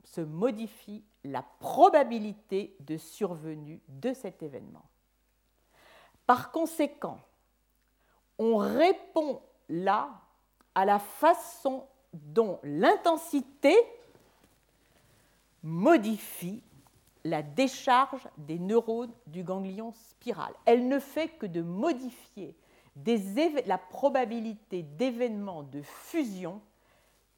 [0.05, 4.85] se modifie la probabilité de survenue de cet événement.
[6.27, 7.19] Par conséquent,
[8.39, 10.11] on répond là
[10.75, 13.75] à la façon dont l'intensité
[15.63, 16.63] modifie
[17.25, 20.53] la décharge des neurones du ganglion spiral.
[20.65, 22.55] Elle ne fait que de modifier
[23.67, 26.61] la probabilité d'événements de fusion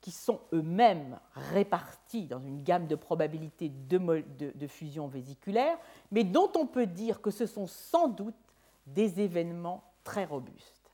[0.03, 5.79] qui sont eux-mêmes répartis dans une gamme de probabilités de, fusion vésiculaire,
[6.11, 8.35] mais dont on peut dire que ce sont sans doute
[8.87, 10.91] des événements très robustes.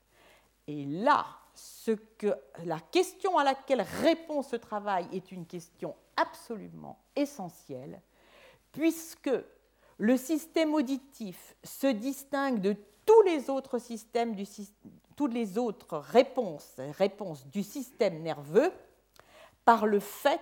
[0.66, 6.98] Et là, ce que, la question à laquelle répond ce travail est une question absolument
[7.16, 8.02] essentielle,
[8.72, 9.30] puisque
[9.96, 12.76] le système auditif se distingue de
[13.24, 13.78] les autres
[15.16, 18.72] toutes les autres réponses, réponses du système nerveux
[19.64, 20.40] par le fait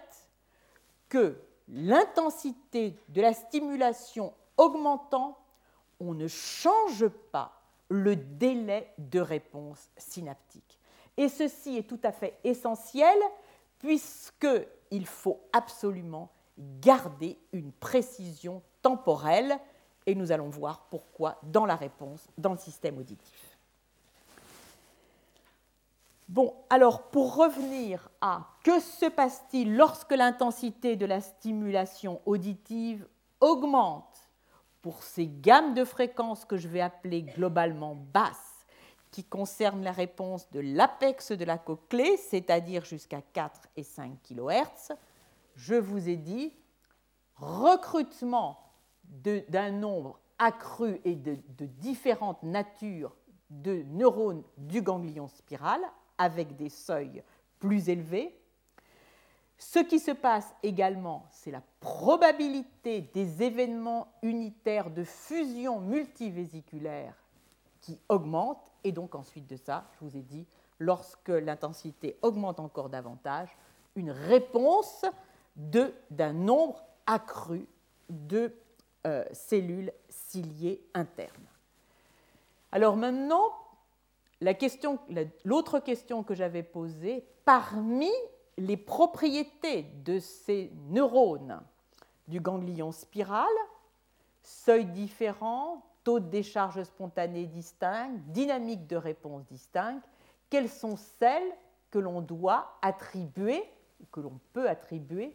[1.08, 1.36] que
[1.68, 5.38] l'intensité de la stimulation augmentant,
[5.98, 10.78] on ne change pas le délai de réponse synaptique.
[11.16, 13.16] Et ceci est tout à fait essentiel
[13.78, 19.58] puisqu'il faut absolument garder une précision temporelle
[20.06, 23.56] et nous allons voir pourquoi dans la réponse dans le système auditif.
[26.28, 33.06] Bon, alors pour revenir à que se passe-t-il lorsque l'intensité de la stimulation auditive
[33.40, 34.28] augmente
[34.82, 38.66] pour ces gammes de fréquences que je vais appeler globalement basses,
[39.12, 44.94] qui concernent la réponse de l'apex de la cochlée, c'est-à-dire jusqu'à 4 et 5 kHz,
[45.54, 46.52] je vous ai dit
[47.36, 48.65] recrutement
[49.10, 53.14] d'un nombre accru et de différentes natures
[53.50, 55.80] de neurones du ganglion spiral
[56.18, 57.22] avec des seuils
[57.58, 58.38] plus élevés.
[59.58, 67.14] Ce qui se passe également, c'est la probabilité des événements unitaires de fusion multivésiculaire
[67.80, 68.70] qui augmente.
[68.84, 70.46] Et donc ensuite de ça, je vous ai dit,
[70.78, 73.56] lorsque l'intensité augmente encore davantage,
[73.94, 75.06] une réponse
[75.56, 77.66] d'un nombre accru
[78.10, 78.52] de
[79.06, 81.30] euh, cellules ciliées internes.
[82.72, 83.52] Alors maintenant,
[85.44, 88.10] l'autre question, que j'avais posée, parmi
[88.58, 91.60] les propriétés de ces neurones
[92.26, 93.46] du ganglion spiral,
[94.42, 100.04] seuil différent, taux de décharge spontanée distinct, dynamique de réponse distincte,
[100.50, 101.52] quelles sont celles
[101.90, 103.62] que l'on doit attribuer,
[104.10, 105.34] que l'on peut attribuer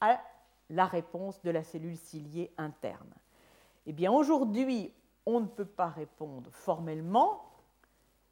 [0.00, 0.20] à
[0.72, 3.14] la réponse de la cellule ciliée interne
[3.86, 4.92] Eh bien, aujourd'hui,
[5.26, 7.44] on ne peut pas répondre formellement,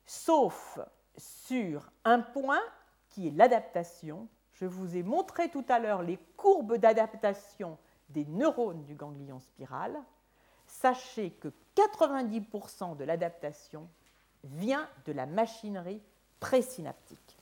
[0.07, 0.79] sauf
[1.17, 2.63] sur un point
[3.11, 4.27] qui est l'adaptation.
[4.55, 7.79] Je vous ai montré tout à l'heure les courbes d'adaptation
[8.09, 9.97] des neurones du ganglion spiral.
[10.67, 13.89] Sachez que 90% de l'adaptation
[14.45, 16.03] vient de la machinerie
[16.41, 17.40] présynaptique.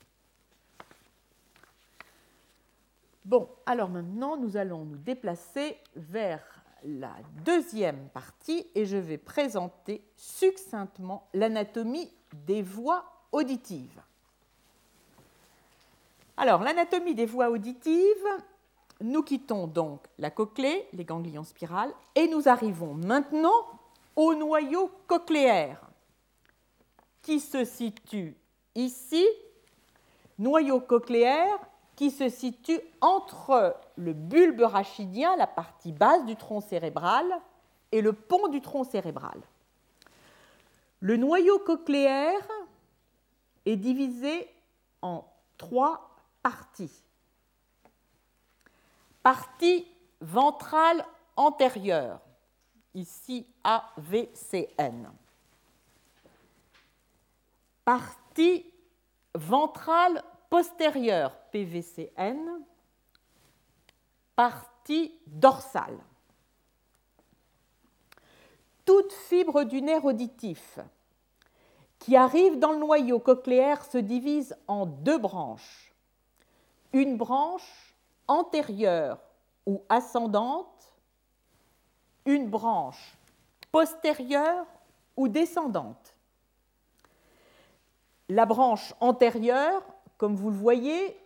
[3.29, 6.41] Bon, alors maintenant, nous allons nous déplacer vers
[6.83, 7.15] la
[7.45, 12.11] deuxième partie et je vais présenter succinctement l'anatomie
[12.47, 14.01] des voies auditives.
[16.39, 18.27] Alors, l'anatomie des voies auditives,
[19.03, 23.67] nous quittons donc la cochlée, les ganglions spirales, et nous arrivons maintenant
[24.17, 25.83] au noyau cochléaire,
[27.21, 28.35] qui se situe
[28.75, 29.27] ici,
[30.39, 31.59] noyau cochléaire
[31.99, 37.27] qui se situe entre le bulbe rachidien, la partie basse du tronc cérébral,
[37.91, 39.41] et le pont du tronc cérébral.
[41.01, 42.49] Le noyau cochléaire
[43.67, 44.49] est divisé
[45.03, 45.25] en
[45.57, 47.03] trois parties.
[49.25, 49.85] Partie
[50.21, 52.21] ventrale antérieure,
[52.95, 55.11] ici AVCN.
[57.85, 58.65] Partie
[59.35, 62.63] ventrale postérieure, PVCN.
[64.37, 65.99] Partie dorsale.
[68.85, 70.79] Toute fibre du nerf auditif
[71.99, 75.93] qui arrive dans le noyau cochléaire se divise en deux branches.
[76.93, 77.97] Une branche
[78.29, 79.19] antérieure
[79.67, 80.95] ou ascendante,
[82.25, 83.19] une branche
[83.73, 84.67] postérieure
[85.17, 86.15] ou descendante.
[88.29, 89.83] La branche antérieure,
[90.19, 91.17] comme vous le voyez,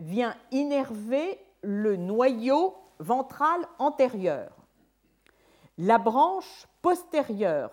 [0.00, 4.50] vient innerver le noyau ventral antérieur.
[5.76, 7.70] La branche postérieure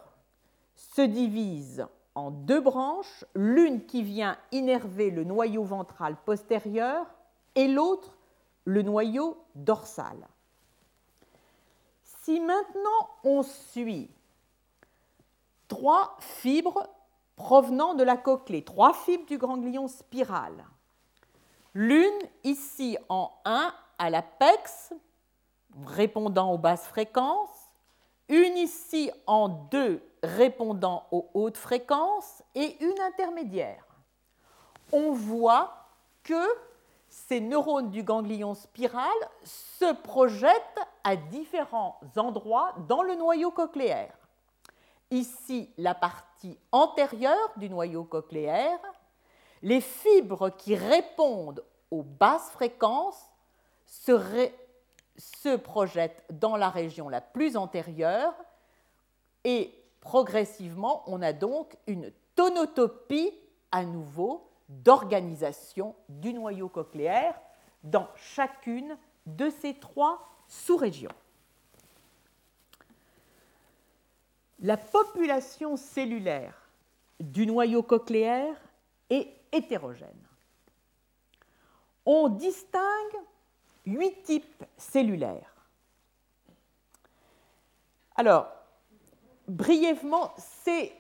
[0.76, 7.06] se divise en deux branches, l'une qui vient innerver le noyau ventral postérieur
[7.56, 8.18] et l'autre
[8.66, 10.28] le noyau dorsal.
[12.04, 14.10] Si maintenant on suit
[15.68, 16.88] trois fibres
[17.36, 20.66] provenant de la cochlée, trois fibres du ganglion spiral,
[21.74, 24.94] l'une ici en 1 à l'apex,
[25.86, 27.50] répondant aux basses fréquences,
[28.30, 33.86] une ici en 2 répondant aux hautes fréquences et une intermédiaire.
[34.92, 35.74] On voit
[36.24, 36.44] que
[37.08, 39.14] ces neurones du ganglion spiral
[39.44, 44.14] se projettent à différents endroits dans le noyau cochléaire.
[45.12, 46.35] Ici, la partie
[46.72, 48.80] antérieure du noyau cochléaire,
[49.62, 53.30] les fibres qui répondent aux basses fréquences
[53.86, 58.34] se, projettent dans la région la plus antérieure
[59.44, 59.72] et
[60.02, 63.34] progressivement, on a donc une tonotopie
[63.72, 67.40] à nouveau d'organisation du noyau cochléaire
[67.84, 71.12] dans chacune de ces trois sous-régions.
[74.60, 76.70] La population cellulaire
[77.20, 78.56] du noyau cochléaire
[79.10, 80.10] est hétérogène.
[82.06, 83.18] On distingue
[83.86, 85.54] huit types cellulaires.
[88.16, 88.48] Alors,
[89.48, 90.94] brièvement, ces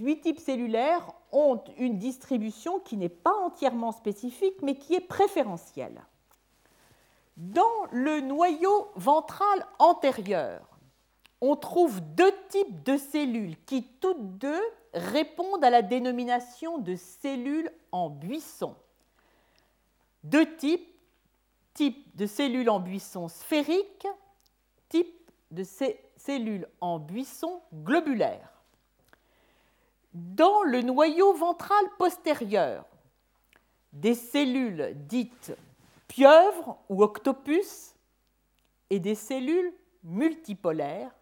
[0.00, 6.02] huit types cellulaires ont une distribution qui n'est pas entièrement spécifique, mais qui est préférentielle.
[7.36, 10.67] Dans le noyau ventral antérieur,
[11.40, 14.60] on trouve deux types de cellules qui toutes deux
[14.94, 18.74] répondent à la dénomination de cellules en buisson.
[20.24, 20.88] Deux types,
[21.74, 24.08] type de cellules en buisson sphériques,
[24.88, 25.14] type
[25.50, 25.64] de
[26.16, 28.50] cellules en buisson globulaire.
[30.14, 32.84] Dans le noyau ventral postérieur,
[33.92, 35.52] des cellules dites
[36.08, 37.94] pieuvres ou octopus
[38.90, 39.72] et des cellules
[40.02, 41.12] multipolaires.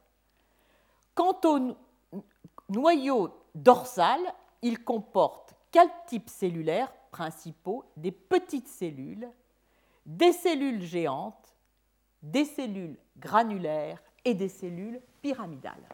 [1.17, 1.75] Quant au
[2.69, 4.21] noyau dorsal,
[4.61, 9.27] il comporte quatre types cellulaires principaux, des petites cellules,
[10.05, 11.57] des cellules géantes,
[12.23, 15.89] des cellules granulaires et des cellules pyramidales.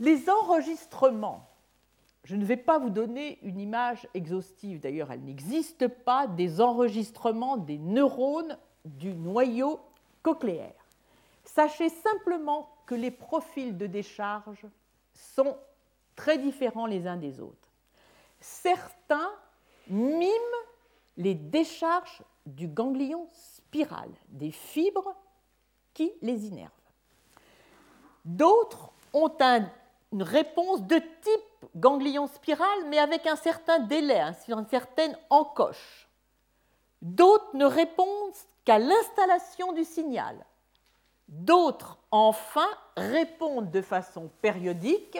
[0.00, 1.46] Les enregistrements,
[2.24, 7.58] je ne vais pas vous donner une image exhaustive, d'ailleurs elle n'existe pas, des enregistrements
[7.58, 9.78] des neurones du noyau
[10.22, 10.74] cochléaire.
[11.44, 14.66] Sachez simplement les profils de décharge
[15.14, 15.56] sont
[16.16, 17.68] très différents les uns des autres.
[18.40, 19.30] Certains
[19.88, 20.34] miment
[21.16, 25.14] les décharges du ganglion spiral, des fibres
[25.92, 26.70] qui les innervent.
[28.24, 29.36] D'autres ont
[30.12, 36.08] une réponse de type ganglion spiral, mais avec un certain délai, une certaine encoche.
[37.02, 38.34] D'autres ne répondent
[38.64, 40.44] qu'à l'installation du signal.
[41.30, 45.18] D'autres, enfin, répondent de façon périodique,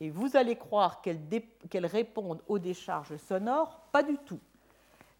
[0.00, 4.40] et vous allez croire qu'elles répondent aux décharges sonores, pas du tout.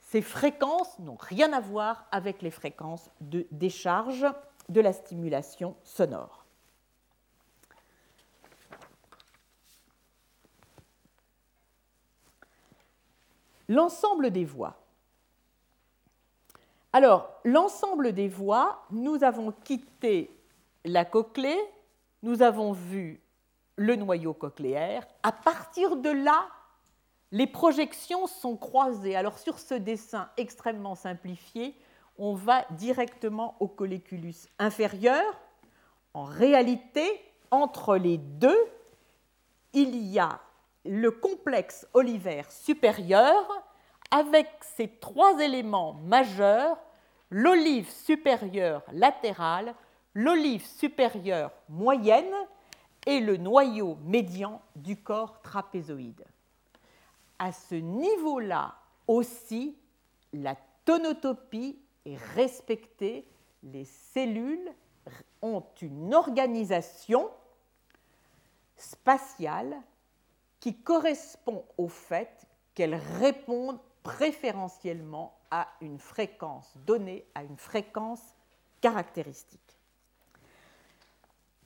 [0.00, 4.26] Ces fréquences n'ont rien à voir avec les fréquences de décharge
[4.68, 6.44] de la stimulation sonore.
[13.68, 14.82] L'ensemble des voix.
[16.93, 20.30] Alors, l'ensemble des voies, nous avons quitté
[20.84, 21.59] la cochlée,
[22.22, 23.20] nous avons vu
[23.76, 25.07] le noyau cochléaire.
[25.22, 26.47] À partir de là,
[27.30, 29.16] les projections sont croisées.
[29.16, 31.74] Alors, sur ce dessin extrêmement simplifié,
[32.18, 35.24] on va directement au colliculus inférieur.
[36.12, 37.07] En réalité,
[37.51, 38.59] entre les deux,
[39.72, 40.40] il y a
[40.84, 43.47] le complexe olivaire supérieur
[44.12, 46.76] avec ces trois éléments majeurs,
[47.30, 49.74] l'olive supérieure latérale,
[50.14, 52.34] l'olive supérieure moyenne
[53.06, 56.24] et le noyau médian du corps trapézoïde.
[57.38, 58.74] À ce niveau-là
[59.08, 59.76] aussi,
[60.34, 63.26] la tonotopie est respectée,
[63.62, 64.70] les cellules
[65.40, 67.30] ont une organisation
[68.76, 69.74] spatiale
[70.60, 78.34] qui correspond au fait qu'elles répondent préférentiellement à une fréquence donnée, à une fréquence
[78.80, 79.61] caractéristique.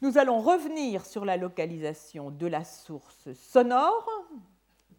[0.02, 4.06] Nous allons revenir sur la localisation de la source sonore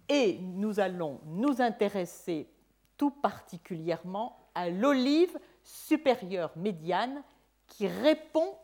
[0.09, 2.49] et nous allons nous intéresser
[2.97, 7.21] tout particulièrement à l'olive supérieure médiane
[7.67, 8.55] qui répond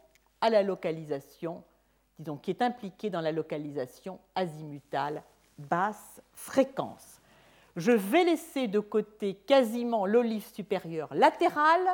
[0.41, 1.63] à la localisation,
[2.17, 5.21] disons, qui est impliquée dans la localisation azimutale
[5.59, 7.21] basse fréquence.
[7.75, 11.87] Je vais laisser de côté quasiment l'olive supérieure latérale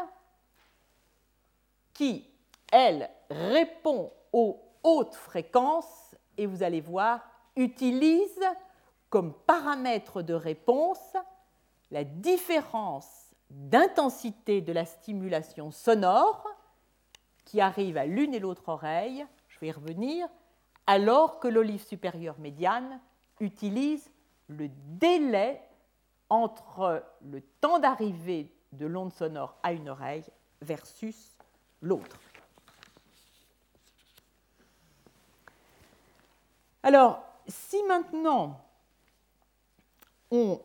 [1.93, 2.29] qui,
[2.71, 7.21] elle, répond aux hautes fréquences et vous allez voir,
[7.55, 8.39] utilise
[9.09, 11.15] comme paramètre de réponse
[11.91, 16.47] la différence d'intensité de la stimulation sonore
[17.45, 20.27] qui arrive à l'une et l'autre oreille, je vais y revenir,
[20.85, 22.99] alors que l'olive supérieure médiane
[23.39, 24.09] utilise
[24.47, 25.61] le délai
[26.29, 30.25] entre le temps d'arrivée de l'onde sonore à une oreille
[30.61, 31.35] versus
[31.81, 32.19] l'autre.
[36.83, 38.61] Alors, si maintenant
[40.31, 40.61] on...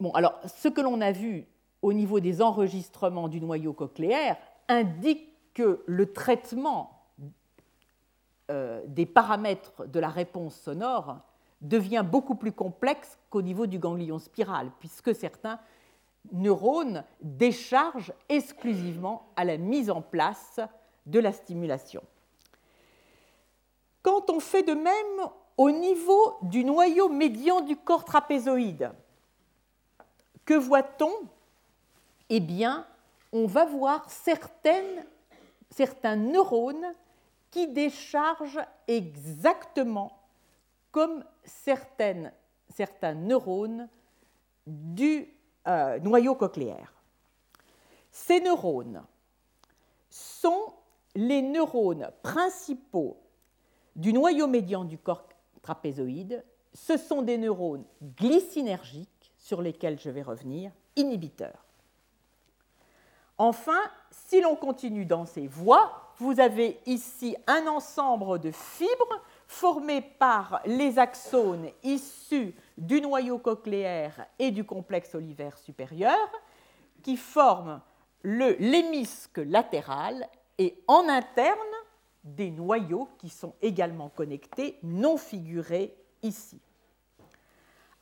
[0.00, 1.46] Bon, alors, ce que l'on a vu
[1.82, 4.36] au niveau des enregistrements du noyau cochléaire
[4.68, 7.04] indique que le traitement
[8.50, 11.18] euh, des paramètres de la réponse sonore
[11.64, 15.58] devient beaucoup plus complexe qu'au niveau du ganglion spiral, puisque certains
[16.32, 20.60] neurones déchargent exclusivement à la mise en place
[21.06, 22.02] de la stimulation.
[24.02, 28.90] Quand on fait de même au niveau du noyau médian du corps trapézoïde,
[30.44, 31.12] que voit-on?
[32.28, 32.86] Eh bien,
[33.32, 34.82] on va voir certains
[36.16, 36.94] neurones
[37.50, 40.12] qui déchargent exactement
[40.94, 43.88] comme certains neurones
[44.64, 45.28] du
[45.66, 46.92] euh, noyau cochléaire.
[48.12, 49.02] Ces neurones
[50.08, 50.72] sont
[51.16, 53.16] les neurones principaux
[53.96, 55.26] du noyau médian du corps
[55.62, 56.44] trapézoïde.
[56.72, 57.84] Ce sont des neurones
[58.16, 61.64] glycinergiques sur lesquels je vais revenir, inhibiteurs.
[63.36, 63.80] Enfin,
[64.12, 69.24] si l'on continue dans ces voies, vous avez ici un ensemble de fibres
[69.54, 76.28] formés par les axones issus du noyau cochléaire et du complexe olivaire supérieur,
[77.02, 77.80] qui forment
[78.22, 80.28] le lémisque latéral
[80.58, 81.58] et en interne
[82.24, 86.60] des noyaux qui sont également connectés, non figurés ici.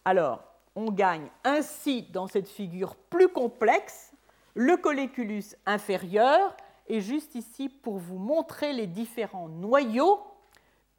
[0.06, 0.42] Alors,
[0.74, 4.12] on gagne ainsi dans cette figure plus complexe
[4.54, 6.56] le colliculus inférieur,
[6.88, 10.20] et juste ici pour vous montrer les différents noyaux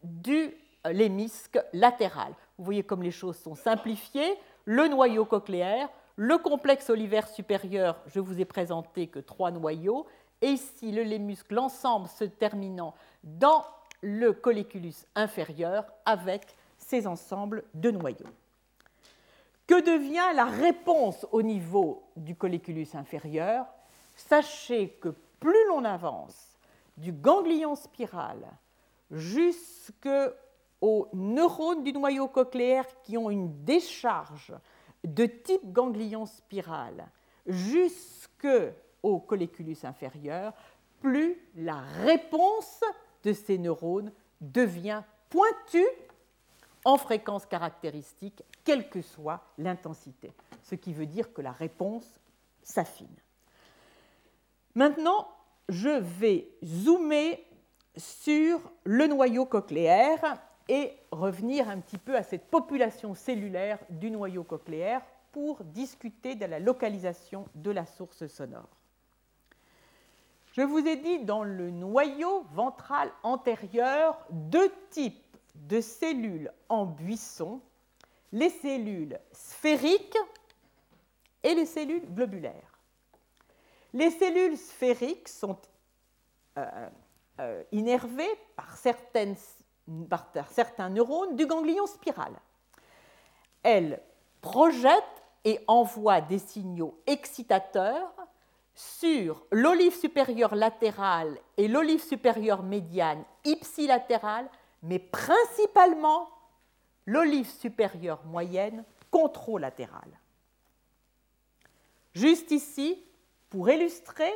[0.04, 0.54] du
[0.86, 2.34] lémisque latéral.
[2.58, 4.38] Vous voyez comme les choses sont simplifiées.
[4.66, 10.06] Le noyau cochléaire, le complexe olivaire supérieur, je vous ai présenté que trois noyaux,
[10.42, 12.94] et ici le lémusque, l'ensemble se terminant
[13.24, 13.66] dans
[14.02, 18.28] le colliculus inférieur avec ces ensembles de noyaux.
[19.66, 23.66] Que devient la réponse au niveau du colliculus inférieur?
[24.16, 26.58] Sachez que plus l'on avance
[26.98, 28.38] du ganglion spiral
[29.12, 34.54] jusqu'aux neurones du noyau cochléaire qui ont une décharge
[35.04, 37.08] de type ganglion spiral,
[37.46, 40.54] jusqu'au colliculus inférieur,
[41.02, 42.82] plus la réponse
[43.24, 45.86] de ces neurones devient pointue
[46.86, 50.34] en fréquence caractéristique, quelle que soit l'intensité,
[50.64, 52.20] ce qui veut dire que la réponse
[52.62, 53.16] s'affine.
[54.76, 55.28] Maintenant,
[55.70, 57.46] je vais zoomer
[57.98, 60.38] sur le noyau cochléaire
[60.70, 66.46] et revenir un petit peu à cette population cellulaire du noyau cochléaire pour discuter de
[66.46, 68.70] la localisation de la source sonore.
[70.54, 77.60] Je vous ai dit dans le noyau ventral antérieur deux types de cellules en buisson,
[78.32, 80.18] les cellules sphériques
[81.42, 82.80] et les cellules globulaires.
[83.94, 85.58] Les cellules sphériques sont
[86.58, 86.90] euh,
[87.40, 89.36] euh, innervées par, certains
[90.90, 92.34] neurones du ganglion spiral.
[93.64, 94.02] Elles
[94.42, 98.14] projettent et envoient des signaux excitateurs
[98.76, 104.50] sur l'olive supérieure latérale et l'olive supérieure médiane ipsilatérale,
[104.82, 106.30] mais principalement
[107.06, 110.20] l'olive supérieure moyenne controlatérale.
[112.14, 113.04] Juste ici,
[113.50, 114.32] pour illustrer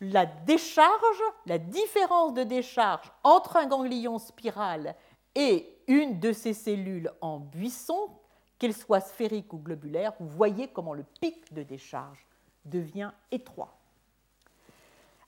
[0.00, 4.94] la décharge, la différence de décharge entre un ganglion spiral
[5.34, 8.10] et une de ces cellules en buisson,
[8.58, 12.26] qu'elle soit sphérique ou globulaire, vous voyez comment le pic de décharge
[12.64, 13.76] devient étroit.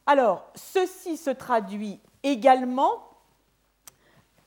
[0.07, 3.09] Alors, ceci se traduit également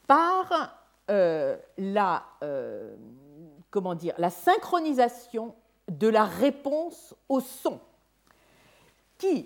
[0.08, 0.78] par
[1.10, 2.96] euh, la, euh,
[3.72, 5.56] comment dire, la synchronisation
[5.90, 7.80] de la réponse au son,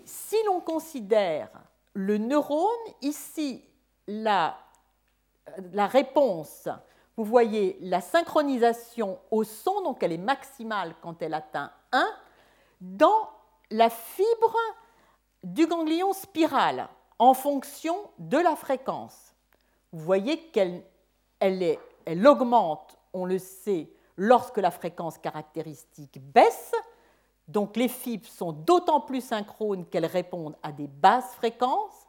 [0.06, 1.50] si l'on considère
[1.94, 2.70] le neurone,
[3.02, 3.64] ici,
[4.08, 4.58] la,
[5.74, 6.70] réponse,
[7.16, 12.08] vous voyez la synchronisation au son, donc elle est maximale quand elle atteint 1,
[12.82, 13.30] dans
[13.72, 14.56] la fibre
[15.44, 16.88] du ganglion spiral
[17.20, 19.34] en fonction de la fréquence.
[19.92, 20.84] Vous voyez qu'elle
[21.40, 26.74] elle, elle augmente, on le sait, lorsque la fréquence caractéristique baisse.
[27.48, 32.08] Donc les fibres sont d'autant plus synchrones qu'elles répondent à des basses fréquences.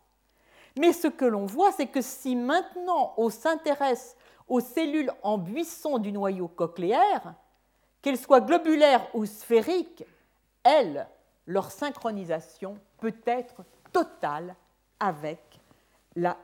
[0.76, 4.16] Mais ce que l'on voit, c'est que si maintenant on s'intéresse
[4.48, 7.34] aux cellules en buisson du noyau cochléaire,
[8.02, 10.04] qu'elles soient globulaires ou sphériques,
[10.62, 11.06] elles,
[11.46, 13.62] leur synchronisation peut être
[13.92, 14.54] totale
[15.00, 15.60] avec
[16.16, 16.36] la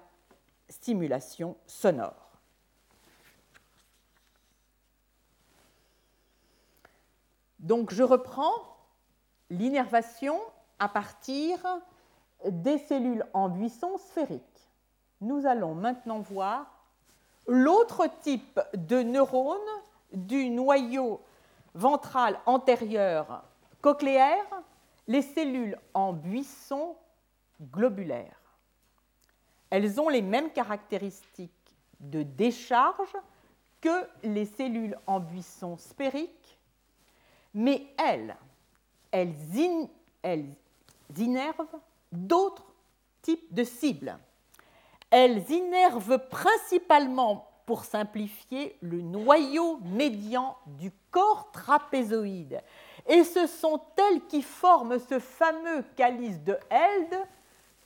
[0.68, 2.24] stimulation sonore.
[7.58, 8.73] Donc je reprends
[9.50, 10.38] l'innervation
[10.78, 11.58] à partir
[12.46, 14.42] des cellules en buisson sphérique.
[15.20, 16.66] Nous allons maintenant voir
[17.46, 19.58] l'autre type de neurones
[20.12, 21.20] du noyau
[21.74, 23.44] ventral antérieur
[23.80, 24.46] cochléaire,
[25.06, 26.96] les cellules en buisson
[27.60, 28.40] globulaire.
[29.70, 31.50] Elles ont les mêmes caractéristiques
[32.00, 33.16] de décharge
[33.80, 36.58] que les cellules en buisson sphérique,
[37.52, 38.36] mais elles,
[39.14, 40.44] elles,
[41.16, 41.78] innervent
[42.10, 42.66] d'autres
[43.22, 44.18] types de cibles.
[45.10, 52.60] Elles innervent principalement, pour simplifier, le noyau médian du corps trapézoïde.
[53.06, 57.14] Et ce sont elles qui forment ce fameux calice de Held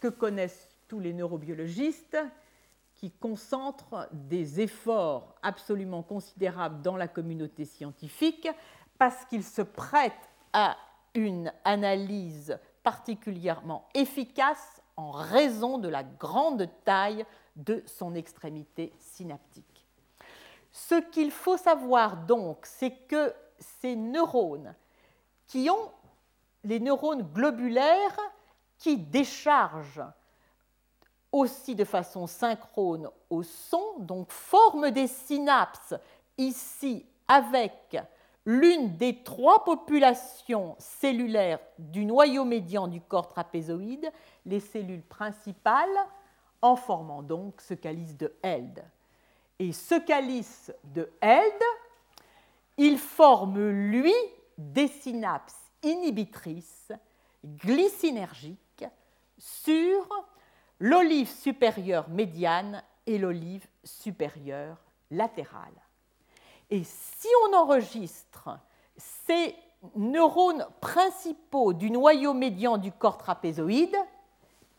[0.01, 2.17] que connaissent tous les neurobiologistes,
[2.95, 8.49] qui concentre des efforts absolument considérables dans la communauté scientifique
[8.97, 10.13] parce qu'il se prête
[10.53, 10.77] à
[11.19, 19.87] une analyse particulièrement efficace en raison de la grande taille de son extrémité synaptique.
[20.71, 24.75] Ce qu'il faut savoir donc, c'est que ces neurones
[25.47, 25.91] qui ont
[26.65, 28.19] les neurones globulaires
[28.77, 30.05] qui déchargent
[31.33, 35.95] aussi de façon synchrone au son, donc forment des synapses
[36.37, 37.99] ici avec
[38.49, 44.11] l'une des trois populations cellulaires du noyau médian du corps trapézoïde,
[44.47, 45.99] les cellules principales,
[46.63, 48.83] en formant donc ce calice de Held.
[49.59, 51.63] Et ce calice de Held,
[52.79, 54.15] il forme, lui,
[54.57, 56.93] des synapses inhibitrices
[57.45, 58.87] glycinergiques
[59.37, 60.09] sur
[60.81, 64.79] l'olive supérieure médiane et l'olive supérieure
[65.11, 65.83] latérale.
[66.71, 68.51] Et si on enregistre
[69.27, 69.55] ces
[69.97, 73.97] neurones principaux du noyau médian du corps trapézoïde,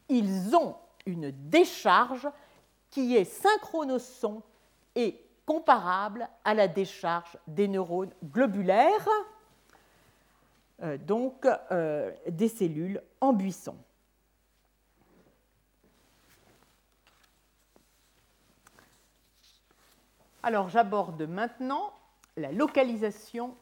[0.09, 0.75] ils ont
[1.05, 2.27] une décharge
[2.89, 3.97] qui est synchrone
[4.95, 9.07] et comparable à la décharge des neurones globulaires
[10.81, 13.75] euh, donc euh, des cellules en buisson.
[20.43, 21.93] Alors j'aborde maintenant
[22.37, 23.55] la localisation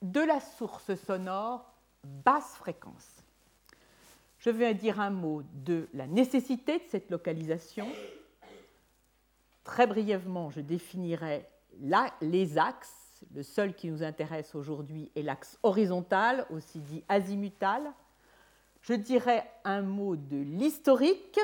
[0.00, 1.72] de la source sonore
[2.04, 3.22] basse fréquence.
[4.38, 7.86] Je vais dire un mot de la nécessité de cette localisation.
[9.62, 11.46] Très brièvement, je définirai
[12.20, 13.02] les axes
[13.34, 17.92] le seul qui nous intéresse aujourd'hui est l'axe horizontal, aussi dit azimutal.
[18.80, 21.38] je dirais un mot de l'historique,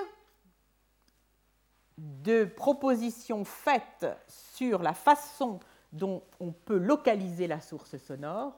[1.99, 5.59] de propositions faites sur la façon
[5.92, 8.57] dont on peut localiser la source sonore,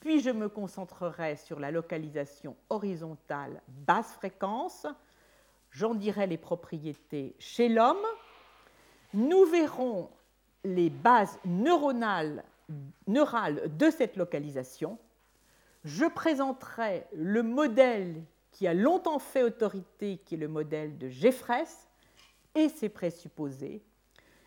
[0.00, 4.86] puis je me concentrerai sur la localisation horizontale basse fréquence,
[5.70, 8.04] j'en dirai les propriétés chez l'homme,
[9.12, 10.08] nous verrons
[10.64, 12.44] les bases neuronales,
[13.06, 14.98] neurales de cette localisation,
[15.84, 18.22] je présenterai le modèle
[18.52, 21.89] qui a longtemps fait autorité, qui est le modèle de Jeffress,
[22.54, 23.82] et ses présupposés.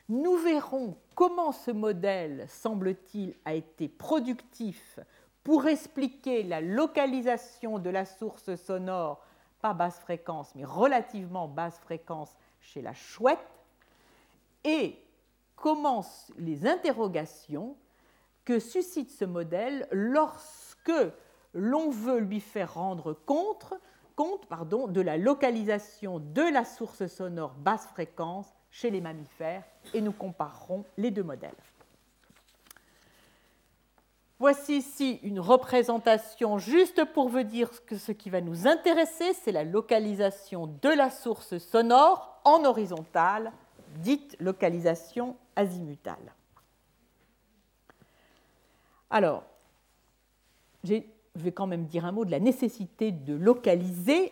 [0.09, 4.99] Nous verrons comment ce modèle, semble-t-il, a été productif
[5.43, 9.25] pour expliquer la localisation de la source sonore,
[9.61, 13.39] pas basse fréquence, mais relativement basse fréquence chez la chouette,
[14.63, 14.97] et
[15.55, 17.75] commencent les interrogations
[18.45, 20.91] que suscite ce modèle lorsque
[21.53, 23.73] l'on veut lui faire rendre compte,
[24.15, 30.01] compte pardon, de la localisation de la source sonore basse fréquence chez les mammifères et
[30.01, 31.51] nous comparerons les deux modèles.
[34.39, 39.53] Voici ici une représentation juste pour vous dire que ce qui va nous intéresser, c'est
[39.53, 43.53] la localisation de la source sonore en horizontale,
[43.99, 46.33] dite localisation azimutale.
[49.09, 49.43] Alors,
[51.35, 54.31] je vais quand même dire un mot de la nécessité de localiser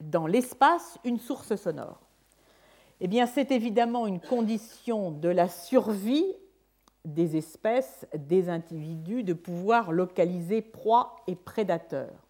[0.00, 2.00] dans l'espace une source sonore.
[3.00, 6.26] Eh bien, c'est évidemment une condition de la survie
[7.04, 12.24] des espèces, des individus, de pouvoir localiser proie et prédateurs.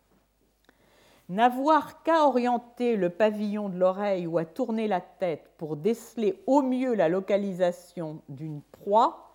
[1.28, 6.60] N'avoir qu'à orienter le pavillon de l'oreille ou à tourner la tête pour déceler au
[6.60, 9.32] mieux la localisation d'une proie,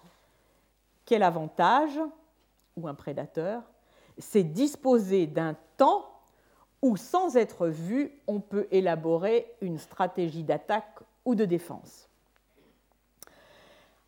[1.05, 1.99] quel avantage,
[2.75, 3.63] ou un prédateur,
[4.19, 6.05] c'est disposer d'un temps
[6.81, 12.09] où, sans être vu, on peut élaborer une stratégie d'attaque ou de défense.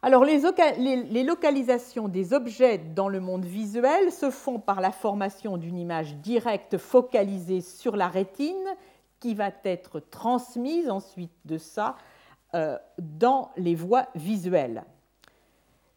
[0.03, 5.77] Alors, les, localisations des objets dans le monde visuel se font par la formation d'une
[5.77, 8.67] image directe focalisée sur la rétine
[9.19, 11.95] qui va être transmise ensuite de ça
[12.55, 14.83] euh, dans les voies visuelles.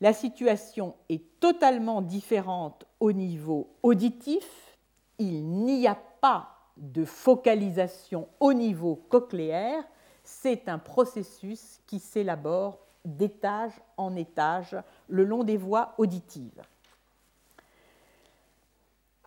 [0.04, 4.76] La situation est totalement différente au niveau auditif.
[5.18, 9.82] Il n'y a pas de focalisation au niveau cochléaire.
[10.22, 14.76] C'est un processus qui s'élabore d'étage en étage
[15.08, 16.60] le long des voies auditives.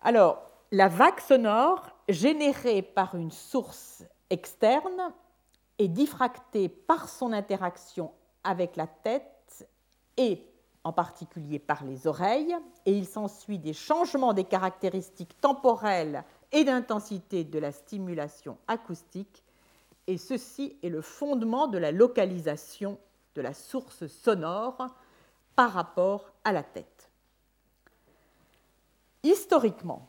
[0.04, 5.12] Alors, la vague sonore générée par une source externe
[5.80, 8.12] est diffractée par son interaction
[8.44, 9.68] avec la tête
[10.16, 10.47] et
[10.84, 12.56] en particulier par les oreilles,
[12.86, 19.44] et il s'ensuit des changements des caractéristiques temporelles et d'intensité de la stimulation acoustique,
[20.06, 22.98] et ceci est le fondement de la localisation
[23.34, 24.86] de la source sonore
[25.54, 27.10] par rapport à la tête.
[29.22, 30.08] Historiquement,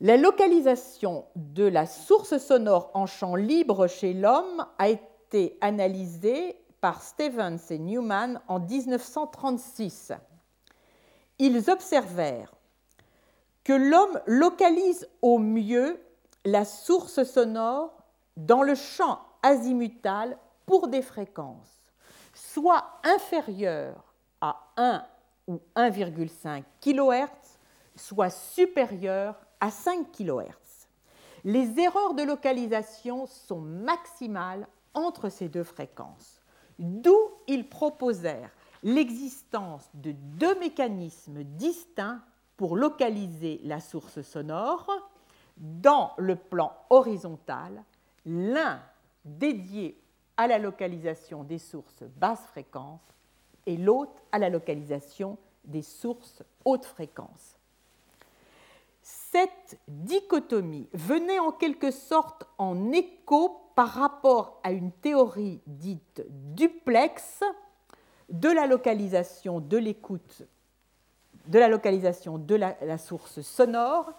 [0.00, 6.56] la localisation de la source sonore en champ libre chez l'homme a été analysée
[6.86, 10.12] par Stevens et Newman en 1936.
[11.40, 12.54] Ils observèrent
[13.64, 16.00] que l'homme localise au mieux
[16.44, 18.04] la source sonore
[18.36, 21.90] dans le champ azimutal pour des fréquences
[22.34, 25.04] soit inférieures à 1
[25.48, 27.58] ou 1,5 kHz,
[27.96, 30.86] soit supérieures à 5 kHz.
[31.42, 36.35] Les erreurs de localisation sont maximales entre ces deux fréquences
[36.78, 37.16] d'où
[37.46, 38.50] ils proposèrent
[38.82, 42.20] l'existence de deux mécanismes distincts
[42.56, 44.86] pour localiser la source sonore
[45.56, 47.82] dans le plan horizontal,
[48.24, 48.80] l'un
[49.24, 50.00] dédié
[50.36, 53.00] à la localisation des sources basse fréquence
[53.66, 57.56] et l'autre à la localisation des sources haute fréquence.
[59.02, 67.44] Cette dichotomie venait en quelque sorte en écho par rapport à une théorie dite duplex
[68.30, 70.42] de la localisation de l'écoute,
[71.46, 74.14] de la localisation de la, source sonore,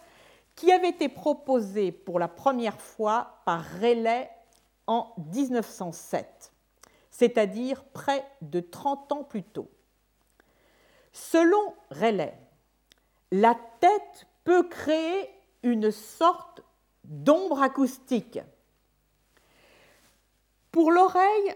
[0.55, 4.30] qui avait été proposée pour la première fois par Rayleigh
[4.86, 6.53] en 1907,
[7.10, 9.72] c'est-à-dire près de 30 ans plus tôt.
[11.12, 12.38] Selon Rayleigh,
[13.32, 15.32] la tête peut créer
[15.64, 16.62] une sorte
[17.03, 18.39] d'ombre acoustique
[20.78, 21.55] pour l'oreille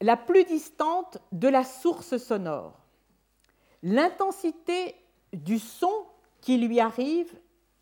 [0.00, 2.78] la plus distante de la source sonore.
[3.82, 4.94] L'intensité
[5.32, 6.06] du son
[6.40, 7.36] qui lui arrive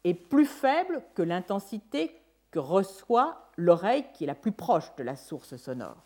[0.05, 2.18] est plus faible que l'intensité
[2.51, 6.03] que reçoit l'oreille qui est la plus proche de la source sonore.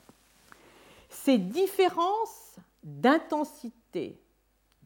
[1.09, 4.21] Ces différences d'intensité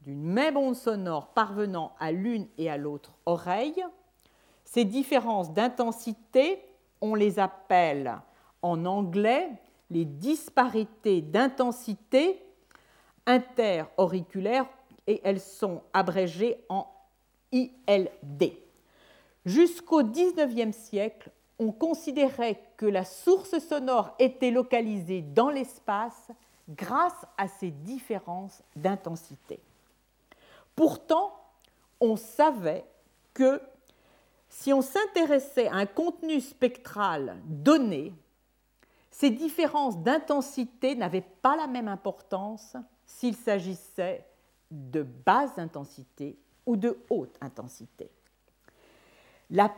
[0.03, 3.83] d'une même onde sonore parvenant à l'une et à l'autre oreille,
[4.63, 6.63] ces différences d'intensité,
[7.01, 8.21] on les appelle
[8.61, 9.49] en anglais
[9.91, 12.43] les disparités d'intensité
[13.27, 14.67] interauriculaires
[15.07, 16.87] et elles sont abrégées en
[17.53, 18.53] ILD.
[19.45, 26.29] Jusqu'au XIXe siècle, on considérait que la source sonore était localisée dans l'espace
[26.69, 29.61] grâce à ces différences d'intensité.
[30.75, 31.33] Pourtant,
[32.01, 32.85] on savait
[33.33, 33.61] que
[34.49, 38.13] si on s'intéressait à un contenu spectral donné,
[39.19, 44.27] ces différences d'intensité n'avaient pas la même importance s'il s'agissait
[44.71, 46.37] de basse intensité
[46.67, 48.11] ou de haute intensité.
[49.49, 49.71] La,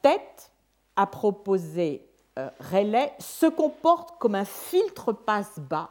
[0.00, 0.52] tête,
[0.96, 5.90] a proposé euh, Rayleigh, se comporte comme un filtre passe-bas,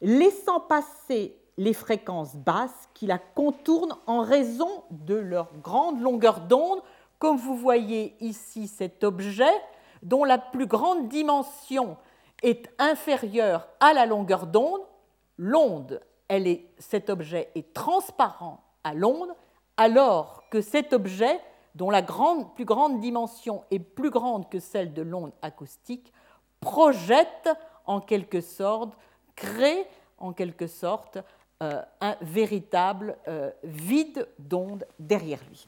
[0.00, 6.80] laissant passer les fréquences basses qui la contournent en raison de leur grande longueur d'onde,
[7.18, 9.52] comme vous voyez ici cet objet
[10.02, 11.96] dont la plus grande dimension
[12.42, 14.80] est inférieure à la longueur d'onde,
[15.36, 16.00] l'onde,
[16.78, 19.34] cet objet est transparent à l'onde,
[19.76, 21.40] alors que cet objet,
[21.74, 26.12] dont la plus grande dimension est plus grande que celle de l'onde acoustique,
[26.60, 27.48] projette
[27.86, 28.92] en quelque sorte,
[29.36, 29.86] crée
[30.18, 31.18] en quelque sorte
[31.62, 35.66] euh, un véritable euh, vide d'onde derrière lui.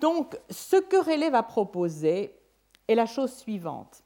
[0.00, 2.34] Donc, ce que Rayleigh va proposer
[2.88, 4.02] est la chose suivante.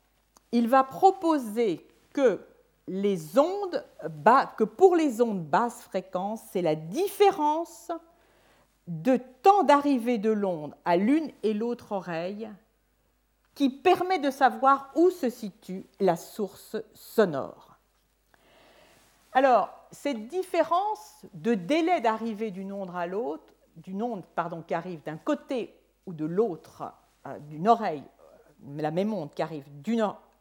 [0.52, 2.40] Il va proposer que,
[2.86, 7.90] pour les ondes basse fréquence, c'est la différence
[8.86, 12.50] de temps d'arrivée de l'onde à l'une et l'autre oreille
[13.54, 17.78] qui permet de savoir où se situe la source sonore.
[19.32, 25.02] Alors, cette différence de délai d'arrivée d'une onde à l'autre, d'une onde pardon, qui arrive
[25.02, 25.76] d'un côté
[26.06, 26.92] ou de l'autre,
[27.26, 29.64] euh, d'une oreille, euh, la même onde qui arrive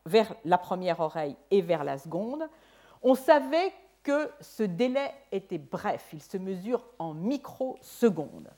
[0.06, 2.48] vers la première oreille et vers la seconde,
[3.04, 8.50] on savait que ce délai était bref, il se mesure en microsecondes.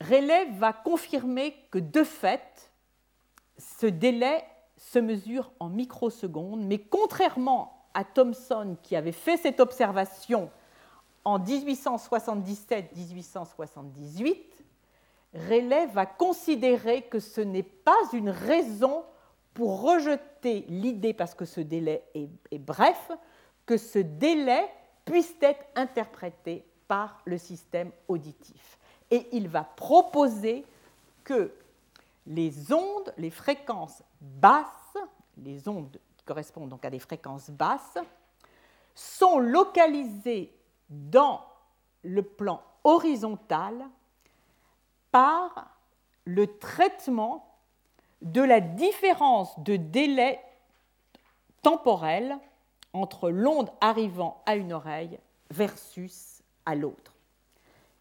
[0.00, 2.70] Rayleigh va confirmer que de fait,
[3.58, 4.44] ce délai
[4.76, 10.50] se mesure en microsecondes, mais contrairement à Thomson qui avait fait cette observation
[11.24, 14.36] en 1877-1878,
[15.34, 19.04] Rayleigh va considérer que ce n'est pas une raison
[19.52, 23.10] pour rejeter l'idée, parce que ce délai est, est, bref,
[23.66, 24.68] que ce délai
[25.04, 28.78] puisse être interprété par le système auditif.
[29.10, 30.64] Et il va proposer
[31.22, 31.52] que
[32.26, 34.96] les ondes, les fréquences basses,
[35.36, 37.98] les ondes correspondent donc à des fréquences basses,
[38.94, 40.52] sont localisées
[40.88, 41.44] dans
[42.02, 43.84] le plan horizontal
[45.14, 45.68] par
[46.24, 47.46] le traitement
[48.20, 50.40] de la différence de délai
[51.62, 52.36] temporel
[52.92, 57.14] entre l'onde arrivant à une oreille versus à l'autre.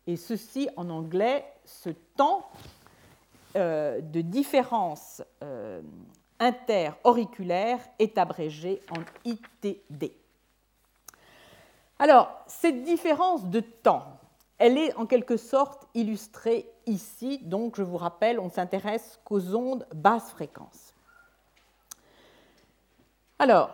[0.08, 2.50] Et ceci, en anglais, ce temps
[3.58, 5.84] euh, de différence euh,
[6.40, 10.18] interauriculaire est abrégé en ITD.
[12.00, 14.18] Alors, cette différence de temps,
[14.58, 17.40] elle est en quelque sorte illustrée ici.
[17.44, 20.94] Donc, je vous rappelle, on s'intéresse qu'aux ondes basse fréquence.
[23.40, 23.72] Alors,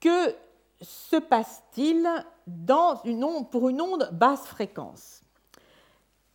[0.00, 0.34] que
[0.80, 2.08] se passe-t-il
[3.50, 5.22] pour une onde basse fréquence?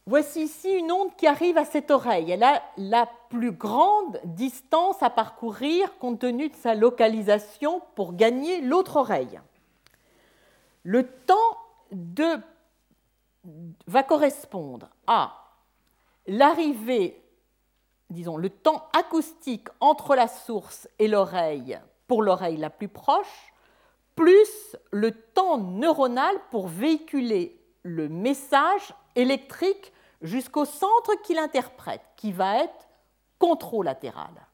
[0.07, 2.29] Voici ici une onde qui arrive à cette oreille.
[2.29, 8.61] Elle a la plus grande distance à parcourir compte tenu de sa localisation pour gagner
[8.61, 9.39] l'autre oreille.
[10.83, 11.57] Le temps
[11.91, 12.37] de,
[13.87, 15.44] va correspondre à
[16.27, 17.23] l'arrivée,
[18.09, 23.53] disons, le temps acoustique entre la source et l'oreille pour l'oreille la plus proche,
[24.15, 32.63] plus le temps neuronal pour véhiculer le message électrique jusqu'au centre qui l'interprète, qui va
[32.63, 32.87] être
[33.37, 34.47] controlatéral.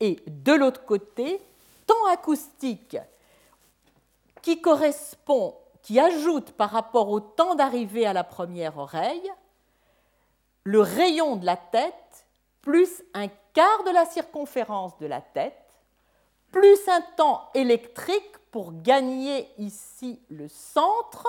[0.00, 1.42] Et de l'autre côté,
[1.86, 2.96] temps acoustique
[4.42, 9.30] qui correspond, qui ajoute par rapport au temps d'arrivée à la première oreille,
[10.68, 12.26] le rayon de la tête
[12.60, 15.56] plus un quart de la circonférence de la tête,
[16.52, 21.26] plus un temps électrique pour gagner ici le centre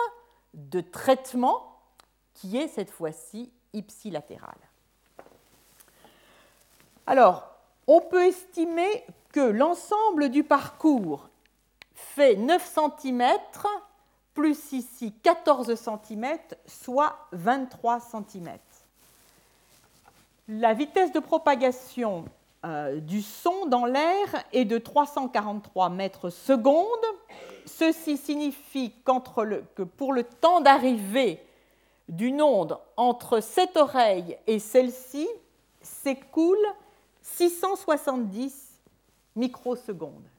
[0.53, 1.79] de traitement
[2.33, 4.59] qui est cette fois-ci ipsilatérale.
[7.07, 7.47] Alors,
[7.87, 11.29] on peut estimer que l'ensemble du parcours
[11.95, 13.23] fait 9 cm
[14.33, 18.57] plus ici 14 cm, soit 23 cm.
[20.51, 22.25] La vitesse de propagation
[22.65, 26.87] euh, du son dans l'air est de 343 mètres secondes.
[27.67, 31.45] Ceci signifie que pour le temps d'arrivée
[32.07, 35.27] d'une onde entre cette oreille et celle-ci
[35.83, 36.57] s'écoule
[37.21, 38.81] 670
[39.35, 40.31] microsecondes.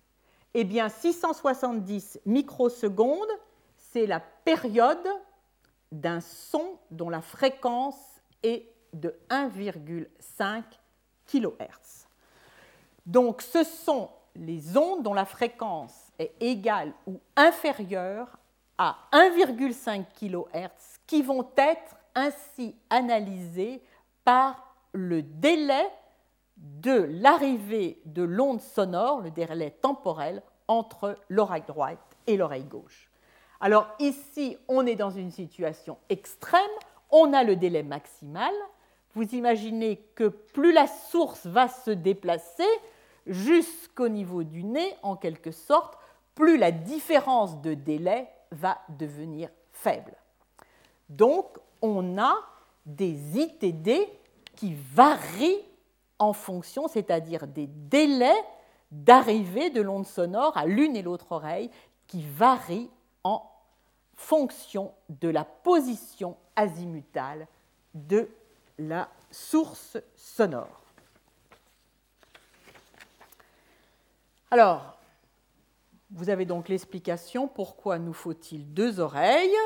[0.55, 3.31] Eh bien, 670 microsecondes,
[3.77, 5.09] c'est la période
[5.93, 7.95] d'un son dont la fréquence
[8.43, 10.63] est de 1,5
[11.27, 12.07] kHz.
[13.07, 18.39] Donc, ce sont les ondes dont la fréquence est égale ou inférieure
[18.79, 23.83] à 1,5 kHz qui vont être ainsi analysées
[24.25, 25.87] par le délai
[26.57, 33.11] de l'arrivée de l'onde sonore, le délai temporel, entre l'oreille droite et l'oreille gauche.
[33.61, 36.61] Alors ici, on est dans une situation extrême,
[37.11, 38.53] on a le délai maximal.
[39.15, 42.69] Vous imaginez que plus la source va se déplacer
[43.27, 45.99] jusqu'au niveau du nez, en quelque sorte,
[46.35, 50.15] plus la différence de délai va devenir faible.
[51.09, 52.37] Donc, on a
[52.87, 54.09] des ITD
[54.57, 55.65] qui varient
[56.19, 58.45] en fonction, c'est-à-dire des délais
[58.91, 61.71] d'arrivée de l'onde sonore à l'une et l'autre oreille
[62.07, 62.91] qui varient
[63.25, 63.43] en
[64.17, 67.47] fonction de la position azimutale
[67.95, 68.29] de
[68.81, 70.83] la source sonore.
[74.51, 74.99] Alors,
[76.11, 79.57] vous avez donc l'explication pourquoi nous faut-il deux oreilles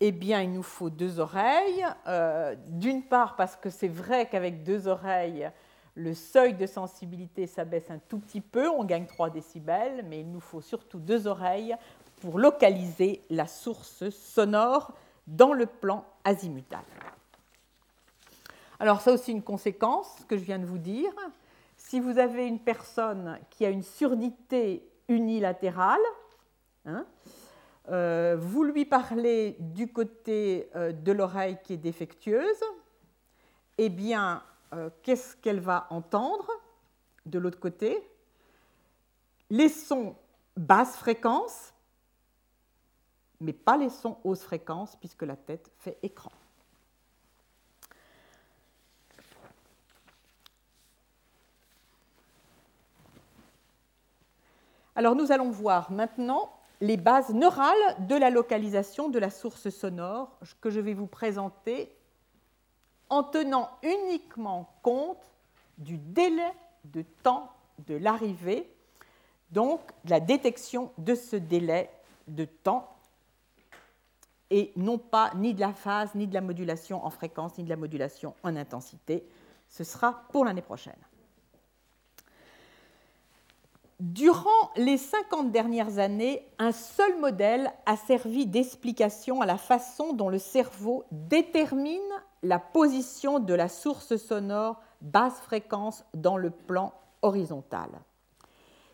[0.00, 1.86] eh bien, il nous faut deux oreilles.
[2.08, 5.48] Euh, d'une part, parce que c'est vrai qu'avec deux oreilles,
[5.94, 10.30] le seuil de sensibilité s'abaisse un tout petit peu, on gagne 3 décibels, mais il
[10.30, 11.76] nous faut surtout deux oreilles
[12.20, 14.92] pour localiser la source sonore
[15.26, 16.82] dans le plan azimutal.
[18.80, 21.12] Alors ça aussi une conséquence que je viens de vous dire.
[21.76, 26.00] Si vous avez une personne qui a une surdité unilatérale,
[26.86, 27.06] hein,
[27.90, 32.62] euh, vous lui parlez du côté euh, de l'oreille qui est défectueuse,
[33.76, 36.50] eh bien, euh, qu'est-ce qu'elle va entendre
[37.26, 38.02] de l'autre côté?
[39.50, 40.16] Les sons
[40.56, 41.74] basse fréquence,
[43.40, 46.32] mais pas les sons haute fréquence, puisque la tête fait écran.
[54.94, 60.38] Alors nous allons voir maintenant les bases neurales de la localisation de la source sonore
[60.60, 61.94] que je vais vous présenter
[63.08, 65.32] en tenant uniquement compte
[65.78, 66.52] du délai
[66.84, 67.50] de temps
[67.86, 68.70] de l'arrivée,
[69.50, 71.90] donc de la détection de ce délai
[72.28, 72.90] de temps,
[74.50, 77.70] et non pas ni de la phase, ni de la modulation en fréquence, ni de
[77.70, 79.26] la modulation en intensité.
[79.68, 80.94] Ce sera pour l'année prochaine.
[84.04, 90.28] Durant les 50 dernières années, un seul modèle a servi d'explication à la façon dont
[90.28, 92.02] le cerveau détermine
[92.42, 96.92] la position de la source sonore basse fréquence dans le plan
[97.22, 97.88] horizontal.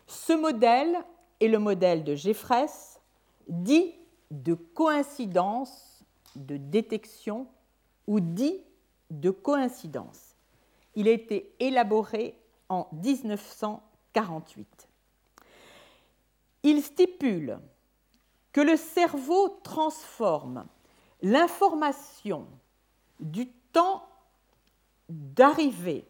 [0.07, 0.95] Ce modèle
[1.41, 3.01] est le modèle de Jeffress,
[3.49, 3.93] dit
[4.29, 6.05] de coïncidence
[6.37, 7.47] de détection
[8.07, 8.63] ou dit
[9.09, 10.37] de coïncidence.
[10.95, 12.39] Il a été élaboré
[12.69, 14.87] en 1948
[16.63, 17.59] il stipule
[18.51, 20.65] que le cerveau transforme
[21.21, 22.47] l'information
[23.19, 24.05] du temps
[25.09, 26.05] d'arrivée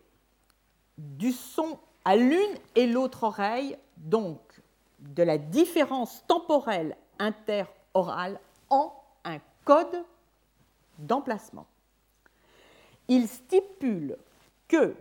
[0.98, 4.40] du son à l'une et l'autre oreille, donc
[5.00, 8.40] de la différence temporelle interorale,
[8.70, 8.94] en
[9.26, 10.04] un code
[10.98, 11.68] d'emplacement.
[13.08, 14.18] Il stipule
[14.68, 14.96] que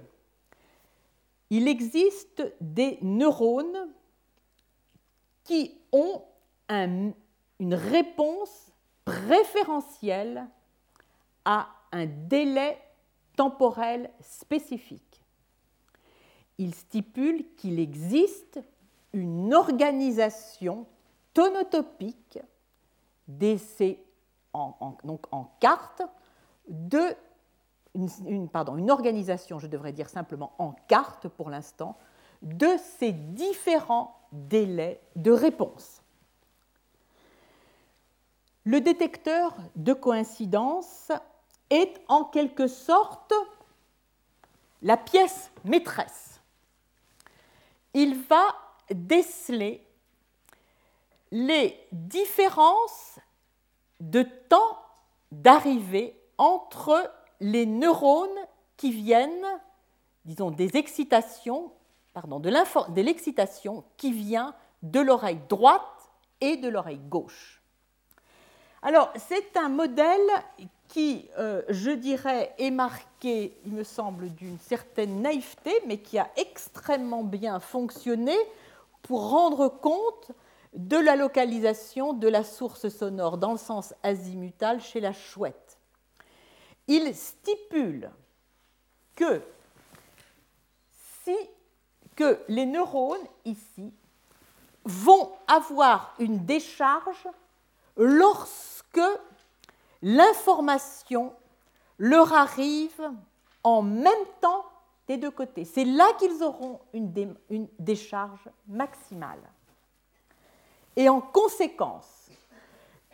[1.50, 3.88] il existe des neurones
[5.50, 6.22] qui ont
[6.78, 8.70] une réponse
[9.04, 10.46] préférentielle
[11.44, 12.78] à un délai
[13.34, 15.20] temporel spécifique.
[16.58, 18.60] Il stipule qu'il existe
[19.12, 20.86] une organisation
[21.34, 22.38] tonotopique
[24.52, 26.02] en, donc en carte
[26.68, 27.16] de
[28.52, 31.98] pardon, une organisation, je devrais dire simplement en carte pour l'instant,
[32.40, 36.02] de ces différents délais de réponse.
[38.64, 41.10] Le détecteur de coïncidence
[41.70, 43.32] est en quelque sorte
[44.82, 46.40] la pièce maîtresse.
[47.94, 48.56] Il va
[48.90, 49.86] déceler
[51.30, 53.18] les différences
[54.00, 54.78] de temps
[55.30, 58.28] d'arrivée entre les neurones
[58.76, 59.60] qui viennent,
[60.24, 61.72] disons, des excitations,
[62.14, 67.62] de l'excitation qui vient de l'oreille droite et de l'oreille gauche.
[68.82, 70.30] Alors, c'est un modèle
[70.88, 76.30] qui, euh, je dirais, est marqué, il me semble, d'une certaine naïveté, mais qui a
[76.36, 78.34] extrêmement bien fonctionné
[79.02, 80.32] pour rendre compte
[80.74, 85.78] de la localisation de la source sonore dans le sens azimutal chez la chouette.
[86.88, 88.10] Il stipule
[89.14, 89.42] que,
[91.24, 91.36] si,
[92.16, 93.92] que les neurones ici
[94.84, 97.28] vont avoir une décharge
[97.96, 99.00] lorsque
[100.02, 101.34] l'information
[101.98, 103.10] leur arrive
[103.62, 104.64] en même temps
[105.06, 105.64] des deux côtés.
[105.64, 107.36] C'est là qu'ils auront une,
[107.78, 109.42] décharge maximale.
[110.96, 112.28] Et en conséquence,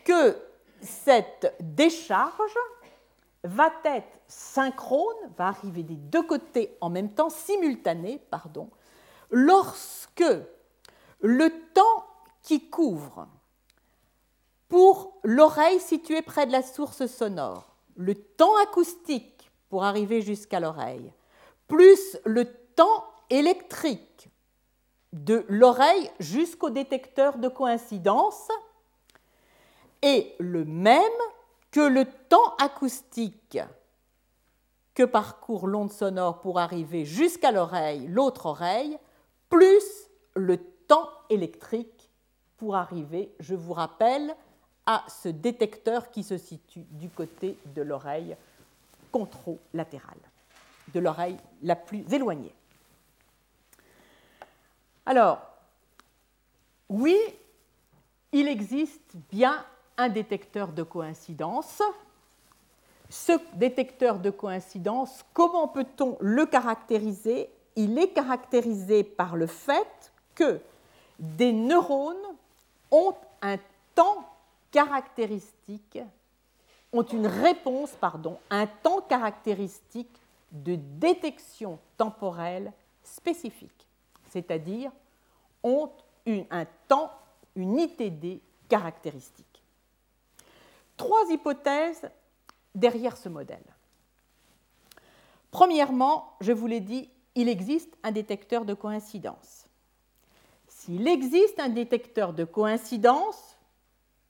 [0.04, 0.36] que
[0.80, 2.56] cette décharge
[3.44, 8.68] va être synchrone, va arriver des deux côtés en même temps, simultané, pardon,
[9.36, 10.24] lorsque
[11.20, 12.06] le temps
[12.40, 13.28] qui couvre
[14.68, 21.12] pour l'oreille située près de la source sonore, le temps acoustique pour arriver jusqu'à l'oreille,
[21.68, 24.30] plus le temps électrique
[25.12, 28.48] de l'oreille jusqu'au détecteur de coïncidence
[30.00, 31.02] est le même
[31.70, 33.58] que le temps acoustique
[34.94, 38.98] que parcourt l'onde sonore pour arriver jusqu'à l'oreille, l'autre oreille,
[39.48, 42.10] plus le temps électrique
[42.56, 44.34] pour arriver, je vous rappelle,
[44.86, 48.36] à ce détecteur qui se situe du côté de l'oreille
[49.10, 50.20] contralatérale,
[50.94, 52.54] de l'oreille la plus éloignée.
[55.04, 55.40] Alors,
[56.88, 57.16] oui,
[58.32, 59.64] il existe bien
[59.96, 61.82] un détecteur de coïncidence.
[63.08, 70.60] Ce détecteur de coïncidence, comment peut-on le caractériser Il est caractérisé par le fait que
[71.18, 72.16] des neurones
[72.90, 73.58] ont un
[73.94, 74.28] temps
[74.70, 75.98] caractéristique,
[76.92, 80.20] ont une réponse, pardon, un temps caractéristique
[80.52, 82.72] de détection temporelle
[83.02, 83.86] spécifique,
[84.30, 84.90] c'est-à-dire
[85.62, 85.90] ont
[86.50, 87.12] un temps,
[87.54, 89.62] une ITD caractéristique.
[90.96, 92.08] Trois hypothèses
[92.74, 93.64] derrière ce modèle.
[95.50, 99.66] Premièrement, je vous l'ai dit, il existe un détecteur de coïncidence.
[100.66, 103.56] S'il existe un détecteur de coïncidence,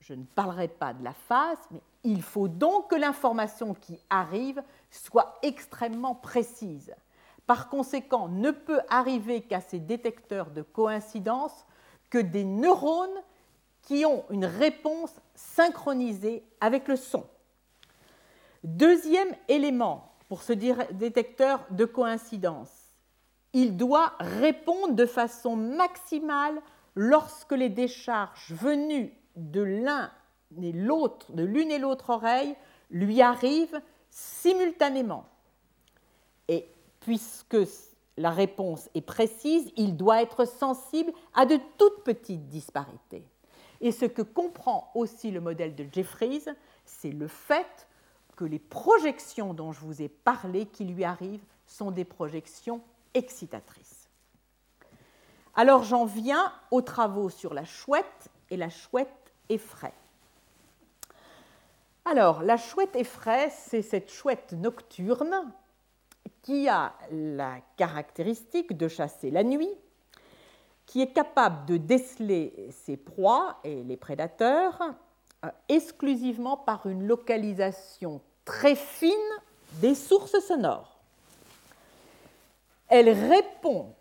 [0.01, 4.63] je ne parlerai pas de la phase, mais il faut donc que l'information qui arrive
[4.91, 6.95] soit extrêmement précise.
[7.47, 11.65] Par conséquent, ne peut arriver qu'à ces détecteurs de coïncidence
[12.11, 13.23] que des neurones
[13.83, 17.25] qui ont une réponse synchronisée avec le son.
[18.65, 22.76] Deuxième élément pour ce détecteur de coïncidence,
[23.53, 26.61] il doit répondre de façon maximale
[26.94, 30.11] lorsque les décharges venues de l'un
[30.62, 32.55] et l'autre, de l'une et l'autre oreille,
[32.90, 33.80] lui arrive
[34.11, 35.26] simultanément.
[36.49, 36.66] Et
[37.01, 37.59] puisque
[38.16, 43.27] la réponse est précise, il doit être sensible à de toutes petites disparités.
[43.81, 46.44] Et ce que comprend aussi le modèle de Jeffries,
[46.85, 47.86] c'est le fait
[48.36, 52.81] que les projections dont je vous ai parlé qui lui arrivent sont des projections
[53.16, 54.09] excitatrices.
[55.55, 59.94] Alors j'en viens aux travaux sur la chouette et la chouette effraie.
[62.05, 65.52] Alors, la chouette effraie, c'est cette chouette nocturne
[66.43, 69.72] qui a la caractéristique de chasser la nuit,
[70.86, 74.80] qui est capable de déceler ses proies et les prédateurs
[75.44, 79.10] euh, exclusivement par une localisation très fine
[79.80, 80.95] des sources sonores.
[82.89, 83.95] Elle répond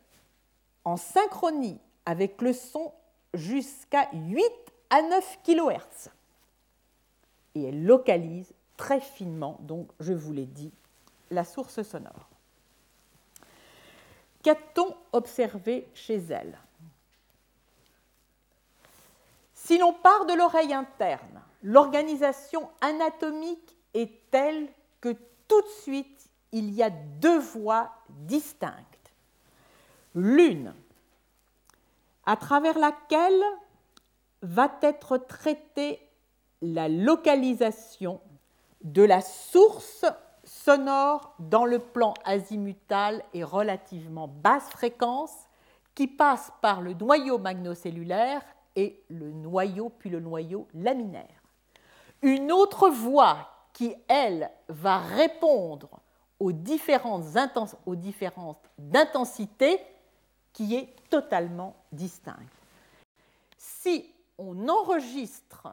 [0.83, 2.93] en synchronie avec le son
[3.33, 4.43] jusqu'à 8
[4.89, 6.09] à 9 kHz.
[7.55, 10.71] Et elle localise très finement, donc je vous l'ai dit,
[11.31, 12.29] la source sonore.
[14.43, 16.59] Qu'a-t-on observé chez elle?
[19.55, 24.67] Si l'on part de l'oreille interne, l'organisation anatomique est telle
[25.01, 25.15] que
[25.47, 26.14] tout de suite,
[26.55, 29.11] il y a deux voies distinctes.
[30.13, 30.73] L'une,
[32.25, 33.43] à travers laquelle
[34.41, 35.99] va être traitée
[36.61, 38.21] la localisation
[38.83, 40.05] de la source
[40.45, 45.33] sonore dans le plan azimutal et relativement basse fréquence
[45.93, 48.41] qui passe par le noyau magnocellulaire
[48.77, 51.43] et le noyau, puis le noyau laminaire.
[52.21, 55.99] Une autre voie qui, elle, va répondre
[56.39, 57.25] aux différentes,
[57.85, 59.79] aux différences d'intensité
[60.53, 62.39] qui est totalement distincte.
[63.57, 65.67] Si on enregistre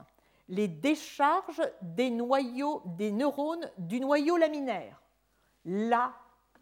[0.49, 5.01] les décharges des noyaux des neurones du noyau laminaire.
[5.65, 6.13] Là,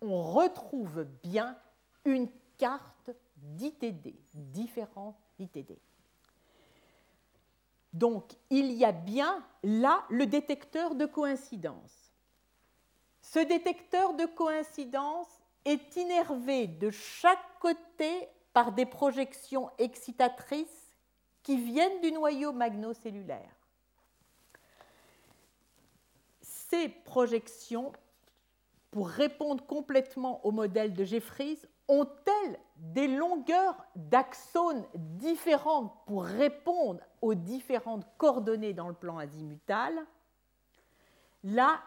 [0.00, 1.56] on retrouve bien
[2.04, 5.78] une carte d'ITD, différents ITD.
[7.92, 11.99] Donc, il y a bien là le détecteur de coïncidence.
[13.32, 15.28] Ce détecteur de coïncidence
[15.64, 20.96] est innervé de chaque côté par des projections excitatrices
[21.44, 23.54] qui viennent du noyau magnocellulaire.
[26.42, 27.92] ces projections,
[28.90, 37.34] pour répondre complètement au modèle de Jeffries, ont-elles des longueurs d'axones différentes pour répondre aux
[37.34, 39.94] différentes coordonnées dans le plan azimutal?
[41.42, 41.80] Là,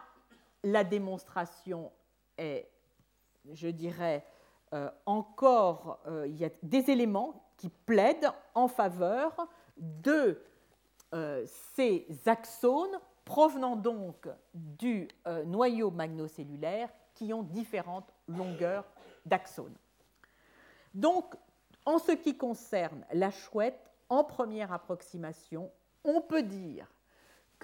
[0.64, 1.92] la démonstration
[2.36, 2.68] est,
[3.52, 4.24] je dirais,
[4.72, 9.46] euh, encore, euh, il y a des éléments qui plaident en faveur
[9.76, 10.42] de
[11.14, 15.08] euh, ces axones provenant donc du
[15.46, 18.84] noyau magnocellulaire qui ont différentes longueurs
[19.24, 19.76] d'axones.
[20.92, 21.34] Donc,
[21.86, 23.80] en ce qui concerne la chouette,
[24.10, 25.70] en première approximation,
[26.02, 26.86] on peut dire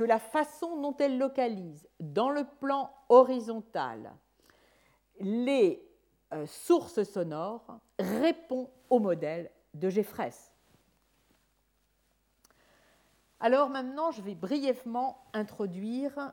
[0.00, 4.10] que la façon dont elle localise dans le plan horizontal
[5.20, 5.86] les
[6.32, 10.54] euh, sources sonores répond au modèle de Jeffress.
[13.40, 16.32] Alors maintenant, je vais brièvement introduire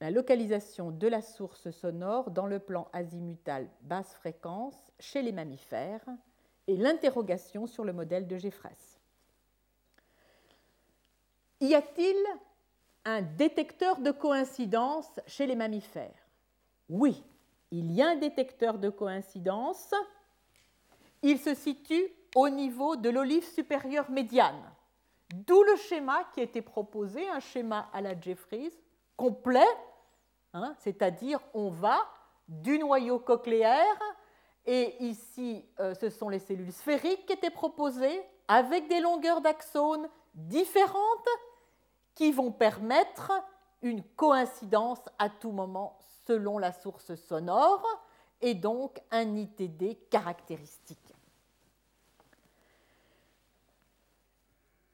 [0.00, 6.08] la localisation de la source sonore dans le plan azimutal basse fréquence chez les mammifères
[6.66, 8.98] et l'interrogation sur le modèle de Jeffress.
[11.60, 12.16] Y a-t-il
[13.04, 16.28] un détecteur de coïncidence chez les mammifères
[16.88, 17.22] Oui,
[17.70, 19.92] il y a un détecteur de coïncidence.
[21.22, 24.62] Il se situe au niveau de l'olive supérieure médiane.
[25.34, 28.72] D'où le schéma qui a été proposé, un schéma à la Jeffries,
[29.16, 29.66] complet,
[30.52, 31.98] hein, c'est-à-dire on va
[32.46, 34.00] du noyau cochléaire,
[34.66, 40.08] et ici euh, ce sont les cellules sphériques qui étaient proposées, avec des longueurs d'axones
[40.34, 41.28] différentes,
[42.14, 43.32] qui vont permettre
[43.82, 47.84] une coïncidence à tout moment selon la source sonore,
[48.40, 51.14] et donc un ITD caractéristique.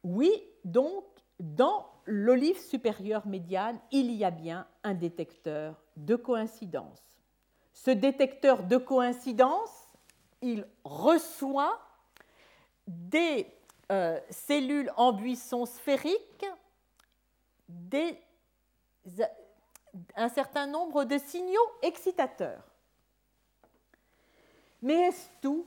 [0.04, 0.30] Oui,
[0.64, 1.04] donc,
[1.38, 7.00] dans l'olive supérieure médiane, il y a bien un détecteur de coïncidence.
[7.72, 9.70] Ce détecteur de coïncidence,
[10.42, 11.78] il reçoit
[12.86, 13.46] des
[13.92, 16.46] euh, cellules en buisson sphérique,
[20.16, 22.62] un certain nombre de signaux excitateurs.
[24.82, 25.66] Mais est-ce tout?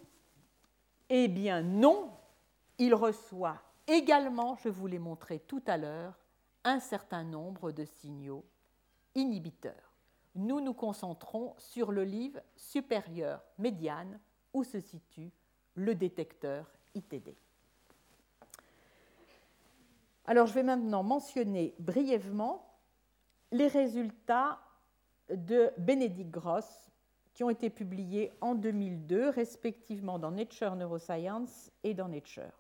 [1.10, 2.12] Eh bien non,
[2.78, 6.18] il reçoit Également, je vous l'ai montré tout à l'heure,
[6.64, 8.46] un certain nombre de signaux
[9.14, 9.92] inhibiteurs.
[10.36, 14.20] Nous nous concentrons sur l'olive supérieure médiane
[14.54, 15.32] où se situe
[15.76, 17.36] le détecteur ITD.
[20.26, 22.66] Alors je vais maintenant mentionner brièvement
[23.52, 24.60] les résultats
[25.30, 26.90] de Benedict Gross
[27.34, 32.52] qui ont été publiés en 2002 respectivement dans Nature Neuroscience et dans Nature.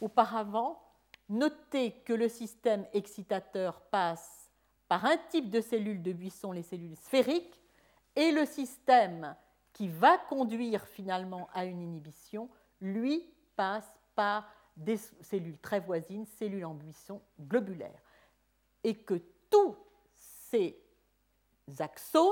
[0.00, 0.80] Auparavant,
[1.28, 4.50] notez que le système excitateur passe
[4.88, 7.60] par un type de cellules de buisson, les cellules sphériques,
[8.16, 9.36] et le système
[9.72, 12.48] qui va conduire finalement à une inhibition,
[12.80, 13.24] lui,
[13.54, 14.48] passe par
[14.80, 18.02] des cellules très voisines, cellules en buisson globulaires.
[18.82, 19.76] Et que tous
[20.50, 20.76] ces
[21.78, 22.24] axones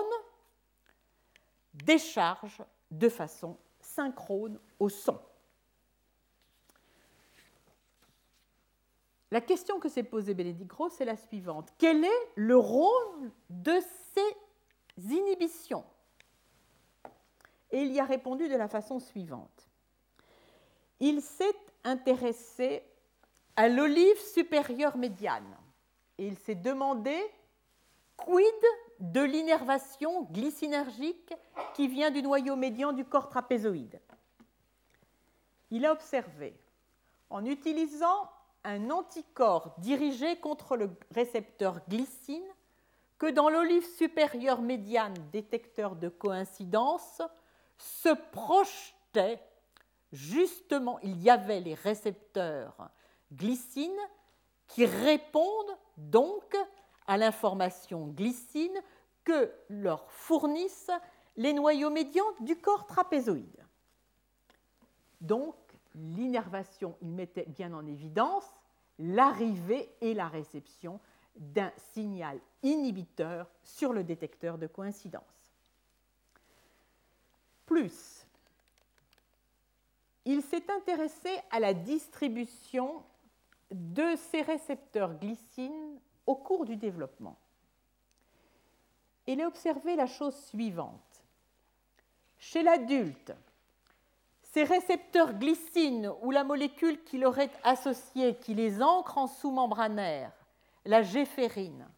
[1.75, 5.21] déchargent de façon synchrone au son.
[9.31, 11.73] La question que s'est posée Bénédicte Gross est la suivante.
[11.77, 13.79] Quel est le rôle de
[14.15, 15.85] ces inhibitions?
[17.71, 19.69] Et il y a répondu de la façon suivante.
[21.01, 21.55] Il s'est
[21.85, 22.83] intéressé
[23.57, 25.57] à l'olive supérieure médiane
[26.19, 27.17] et il s'est demandé
[28.17, 28.45] quid
[29.01, 31.35] de l'innervation glycinergique
[31.75, 34.01] qui vient du noyau médian du corps trapézoïde?
[35.71, 36.59] Il a observé,
[37.31, 38.31] en utilisant
[38.65, 42.49] un anticorps dirigé contre le récepteur glycine
[43.19, 47.23] que dans l'olive supérieure médiane détecteur de coïncidence
[47.77, 49.41] se projetait
[50.13, 52.91] justement, il y avait les récepteurs
[53.33, 53.99] glycine
[54.67, 56.57] qui répondent donc
[57.07, 58.79] à l'information glycine
[59.25, 60.91] que leur fournissent
[61.37, 63.65] les noyaux médians du corps trapézoïde.
[65.21, 65.57] Donc,
[65.95, 68.45] l'innervation, il mettait bien en évidence
[68.99, 71.01] l'arrivée et la réception
[71.37, 75.55] d'un signal inhibiteur sur le détecteur de coïncidence.
[77.67, 78.18] Plus,
[80.29, 83.03] il s'est intéressé à la distribution
[83.71, 87.39] de ces récepteurs glycine au cours du développement.
[89.27, 91.25] Il a observé la chose suivante.
[92.37, 93.33] Chez l'adulte,
[94.43, 100.33] ces récepteurs glycine ou la molécule qui leur est associée, qui les ancre en sous-membranaire,
[100.85, 101.89] la géphérine,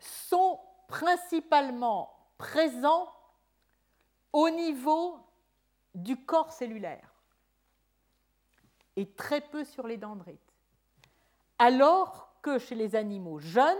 [0.00, 0.58] sont
[0.88, 3.12] principalement présents
[4.32, 5.18] au niveau
[5.94, 7.13] du corps cellulaire
[8.96, 10.40] et très peu sur les dendrites.
[11.58, 13.76] Alors que chez les animaux jeunes,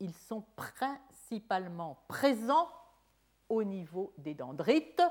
[0.00, 2.68] ils sont principalement présents
[3.48, 5.02] au niveau des dendrites,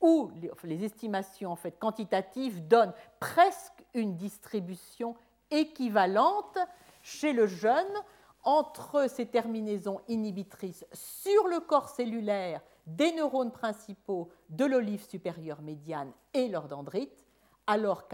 [0.00, 0.30] où
[0.64, 5.14] les, estimations quantitatives donnent presque une distribution
[5.50, 6.58] équivalente
[7.02, 7.94] chez le jeune
[8.42, 16.12] entre ces terminaisons inhibitrices sur le corps cellulaire des neurones principaux de l'olive supérieure médiane
[16.34, 17.24] et leurs dendrites,
[17.66, 18.08] alors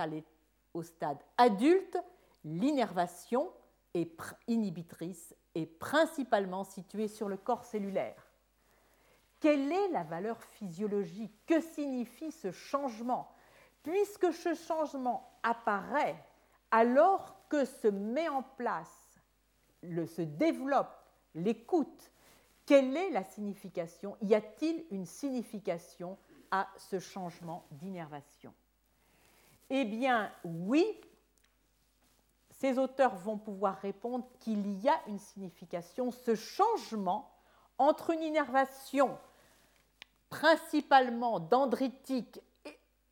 [0.73, 1.99] qu'au stade adulte,
[2.45, 3.51] l'innervation
[3.95, 4.17] est
[4.47, 8.31] inhibitrice est principalement située sur le corps cellulaire.
[9.41, 11.35] Quelle est la valeur physiologique?
[11.47, 13.33] Que signifie ce changement?
[13.83, 16.23] Puisque ce changement apparaît
[16.71, 19.19] alors que se met en place,
[19.83, 20.95] se développe
[21.35, 22.13] l'écoute,
[22.67, 24.17] quelle est la signification?
[24.21, 26.19] Y a-t-il une signification
[26.51, 28.53] à ce changement d'innervation?
[29.71, 30.85] Eh bien, oui,
[32.51, 36.11] ces auteurs vont pouvoir répondre qu'il y a une signification.
[36.11, 37.33] Ce changement
[37.79, 39.17] entre une innervation
[40.29, 42.41] principalement dendritique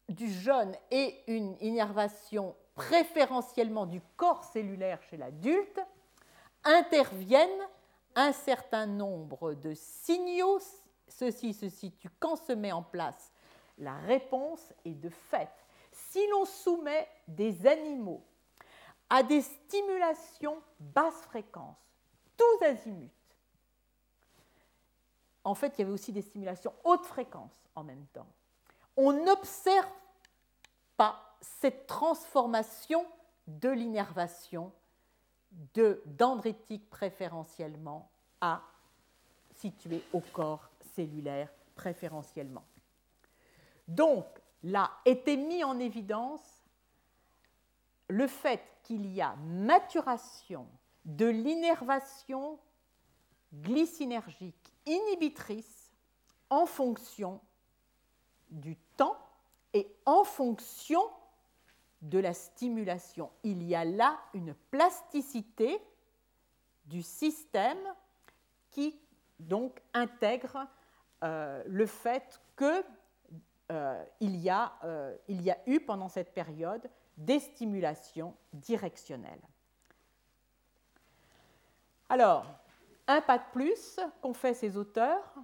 [0.09, 5.80] du jeune et une innervation préférentiellement du corps cellulaire chez l'adulte,
[6.64, 7.66] interviennent
[8.14, 10.60] un certain nombre de signaux.
[11.09, 13.32] Ceci se situe quand se met en place
[13.78, 15.48] la réponse est de fait.
[16.10, 18.24] Si l'on soumet des animaux
[19.10, 21.76] à des stimulations basse fréquence,
[22.36, 23.10] tous azimuts,
[25.44, 28.26] en fait, il y avait aussi des stimulations haute fréquence en même temps.
[28.97, 29.89] On n'observe
[30.97, 33.06] pas cette transformation
[33.47, 34.72] de l'innervation
[35.74, 38.10] de dendritique préférentiellement
[38.40, 38.62] à
[39.56, 42.64] situé au corps cellulaire préférentiellement.
[43.86, 44.26] Donc,
[44.62, 46.64] là était mis en évidence
[48.09, 50.66] le fait qu'il y a maturation
[51.05, 52.59] de l'innervation
[53.52, 55.93] glycinergique inhibitrice
[56.51, 57.40] en fonction
[58.51, 59.18] du temps
[59.74, 61.02] et en fonction
[62.01, 63.30] de la stimulation.
[63.43, 65.80] Il y a là une plasticité
[66.86, 67.94] du système
[68.70, 68.98] qui
[69.39, 70.66] donc intègre
[71.22, 72.85] euh, le fait qu'il
[73.70, 74.51] euh, y,
[74.85, 79.43] euh, il y a eu pendant cette période des stimulations directionnelles.
[82.09, 82.47] Alors,
[83.07, 85.35] un pas de plus qu'ont fait ces auteurs,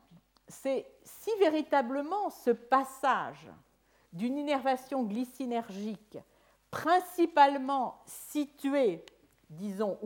[0.48, 3.48] c'est si véritablement ce passage
[4.12, 6.18] d'une innervation glycinergique
[6.70, 9.04] principalement située,
[9.48, 9.98] disons,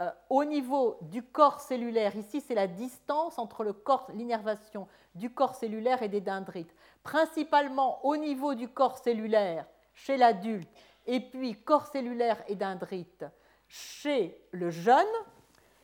[0.00, 3.64] euh, au niveau du corps cellulaire, ici c'est la distance entre
[4.12, 10.68] l'innervation du corps cellulaire et des dendrites, principalement au niveau du corps cellulaire chez l'adulte,
[11.06, 13.24] et puis corps cellulaire et dendrite
[13.68, 15.06] chez le jeune,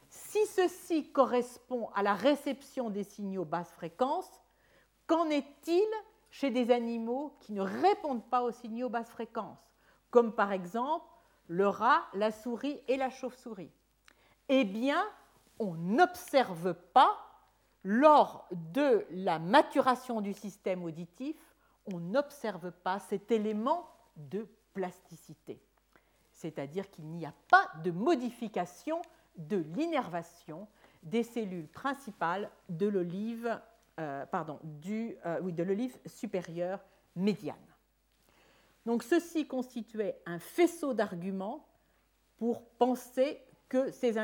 [0.09, 4.41] si ceci correspond à la réception des signaux basse fréquence,
[5.07, 5.87] qu'en est-il
[6.31, 9.59] chez des animaux qui ne répondent pas aux signaux basse fréquence,
[10.11, 11.07] comme par exemple
[11.47, 13.73] le rat, la souris et la chauve-souris?
[14.53, 15.07] Eh bien,
[15.61, 17.17] on n'observe pas,
[17.85, 21.37] lors de la maturation du système auditif,
[21.87, 25.63] on n'observe pas cet élément de plasticité.
[26.33, 29.01] C'est-à-dire qu'il n'y a pas de modification
[29.37, 30.67] de l'innervation
[31.05, 33.57] des cellules principales de l'olive,
[34.01, 36.81] euh, euh, oui, de l'olive supérieure
[37.15, 37.57] médiane.
[38.85, 41.69] Donc ceci constituait un faisceau d'arguments
[42.37, 43.41] pour penser
[43.71, 44.19] que ces,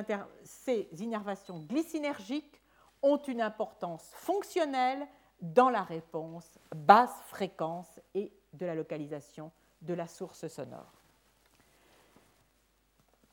[0.99, 2.61] innervations glycinergiques
[3.01, 5.07] ont une importance fonctionnelle
[5.41, 9.53] dans la réponse basse fréquence et de la localisation
[9.83, 10.93] de la source sonore.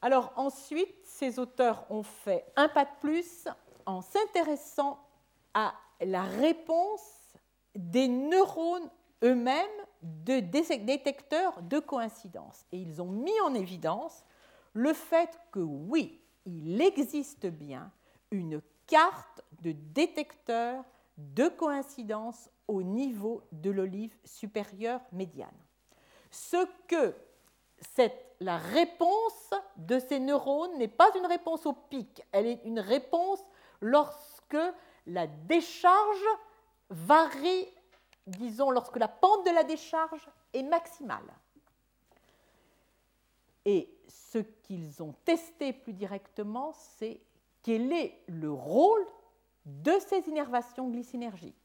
[0.02, 3.48] Alors ensuite, ces auteurs ont fait un pas de plus
[3.86, 5.00] en s'intéressant
[5.54, 7.38] à la réponse
[7.74, 8.90] des neurones
[9.24, 9.66] eux-mêmes
[10.02, 12.66] de détecteurs de coïncidence.
[12.72, 14.24] Et ils ont mis en évidence
[14.74, 17.92] le fait que oui, il existe bien
[18.32, 20.84] une carte de détecteurs
[21.18, 25.56] de coïncidence au niveau de l'olive supérieure médiane.
[26.32, 27.16] Ce que
[28.40, 33.44] la réponse de ces neurones n'est pas une réponse au pic, elle est une réponse
[33.82, 34.58] lorsque
[35.06, 36.26] la décharge
[36.90, 37.68] varie,
[38.26, 41.34] disons, lorsque la pente de la décharge est maximale.
[43.66, 47.22] Et ce qu'ils ont testé plus directement, c'est
[47.62, 49.06] quel est le rôle
[49.66, 51.56] de ces innervations glycinergiques.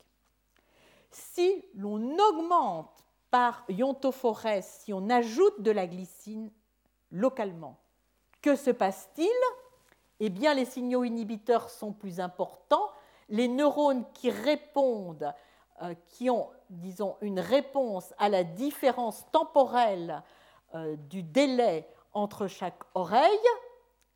[1.10, 6.50] Si l'on augmente par iontophorèse, si on ajoute de la glycine
[7.10, 7.76] localement,
[8.40, 9.28] que se passe-t-il?
[10.20, 12.90] Eh bien, les signaux inhibiteurs sont plus importants.
[13.28, 15.32] Les neurones qui répondent,
[15.82, 20.22] euh, qui ont, disons, une réponse à la différence temporelle
[21.08, 23.48] du délai entre chaque oreille,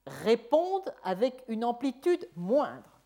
[0.07, 3.01] répondent avec une amplitude moindre.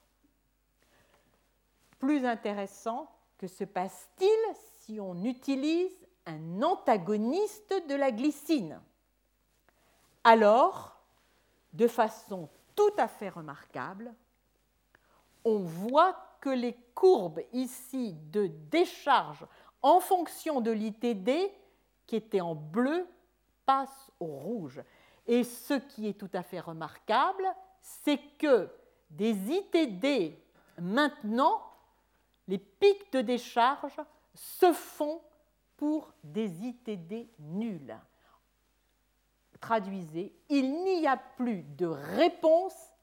[1.98, 8.80] Plus intéressant, que se passe-t-il si on utilise un antagoniste de la glycine?
[10.24, 10.96] Alors,
[11.72, 14.14] de façon tout à fait remarquable,
[15.44, 19.46] on voit que les courbes ici de décharge
[19.82, 21.50] en fonction de l'ITD,
[22.06, 23.06] qui était en bleu,
[23.66, 24.80] passent au rouge.
[25.26, 27.44] Et ce qui est tout à fait remarquable,
[27.80, 28.70] c'est que
[29.10, 30.38] des ITD
[30.78, 31.62] maintenant
[32.48, 34.00] les pics de décharge
[34.34, 35.20] se font
[35.76, 37.96] pour des ITD nuls.
[39.60, 42.94] Traduisez, il n'y a plus de réponse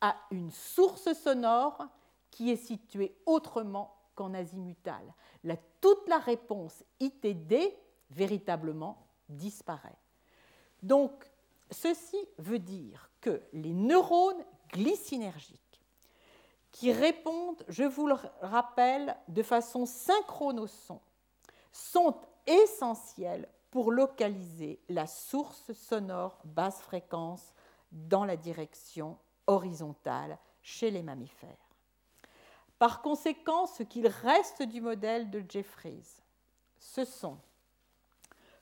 [0.00, 1.86] à une source sonore
[2.30, 5.02] qui est située autrement qu'en azimutal.
[5.80, 7.74] toute la réponse ITD
[8.10, 9.98] véritablement disparaît.
[10.82, 11.12] Donc,
[11.70, 15.60] ceci veut dire que les neurones glycinergiques
[16.72, 21.00] qui répondent, je vous le rappelle, de façon synchrone au son,
[21.70, 27.52] sont essentiels pour localiser la source sonore basse fréquence
[27.92, 31.48] dans la direction horizontale chez les mammifères.
[32.78, 36.22] Par conséquent, ce qu'il reste du modèle de Jeffries,
[36.78, 37.38] ce sont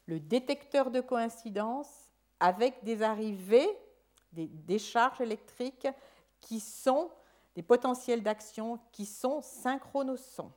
[0.06, 2.10] le détecteur de coïncidence
[2.41, 3.69] avec des arrivées,
[4.33, 5.89] des décharges électriques
[6.41, 7.11] qui sont
[7.55, 10.53] des potentiels d'action qui sont synchronosons.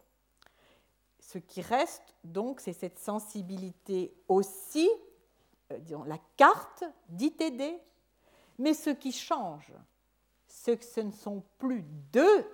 [1.20, 4.90] Ce qui reste donc, c'est cette sensibilité aussi,
[5.72, 7.80] euh, disons, la carte d'ITD,
[8.60, 9.74] mais ce qui change,
[10.48, 12.46] c'est que ce ne sont plus deux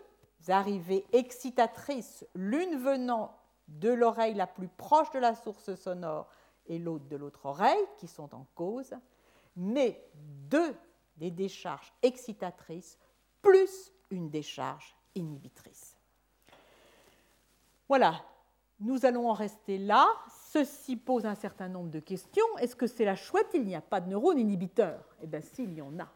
[0.48, 3.36] arrivées excitatrices, l'une venant
[3.68, 6.28] de l'oreille la plus proche de la source sonore
[6.66, 8.96] et l'autre de l'autre oreille, qui sont en cause,
[9.60, 10.02] mais
[10.50, 10.74] deux
[11.18, 12.98] des décharges excitatrices
[13.42, 15.98] plus une décharge inhibitrice.
[17.88, 18.24] Voilà,
[18.80, 20.08] nous allons en rester là.
[20.52, 22.58] Ceci pose un certain nombre de questions.
[22.60, 23.50] Est-ce que c'est la chouette?
[23.54, 26.08] Il n'y a pas de neurones inhibiteurs Eh bien, s'il y en a.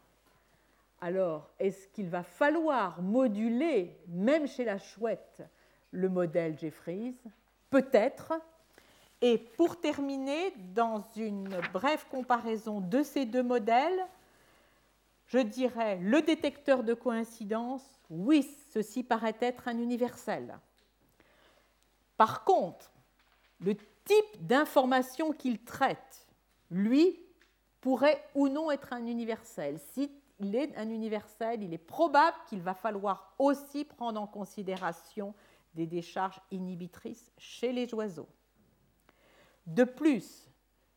[1.02, 5.44] Alors, est-ce qu'il va falloir moduler, même chez la chouette,
[5.92, 7.18] le modèle Jeffries?
[7.70, 8.34] Peut-être.
[9.26, 14.06] Et pour terminer, dans une brève comparaison de ces deux modèles,
[15.28, 20.60] je dirais le détecteur de coïncidence, oui, ceci paraît être un universel.
[22.18, 22.92] Par contre,
[23.62, 26.28] le type d'information qu'il traite,
[26.70, 27.18] lui,
[27.80, 29.80] pourrait ou non être un universel.
[29.94, 35.34] S'il est un universel, il est probable qu'il va falloir aussi prendre en considération
[35.76, 38.28] des décharges inhibitrices chez les oiseaux.
[39.66, 40.50] De plus,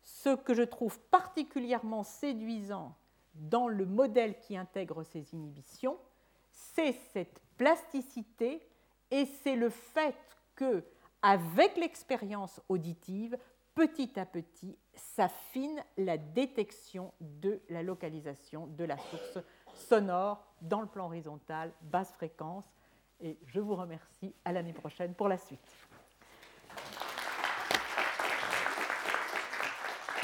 [0.03, 2.97] ce que je trouve particulièrement séduisant
[3.35, 5.99] dans le modèle qui intègre ces inhibitions,
[6.51, 8.67] c'est cette plasticité
[9.11, 10.17] et c'est le fait
[10.55, 10.85] que,
[11.23, 13.37] avec l'expérience auditive,
[13.75, 19.39] petit à petit, s'affine la détection de la localisation de la source
[19.75, 22.65] sonore dans le plan horizontal, basse fréquence.
[23.21, 24.35] Et je vous remercie.
[24.45, 25.61] À l'année prochaine pour la suite.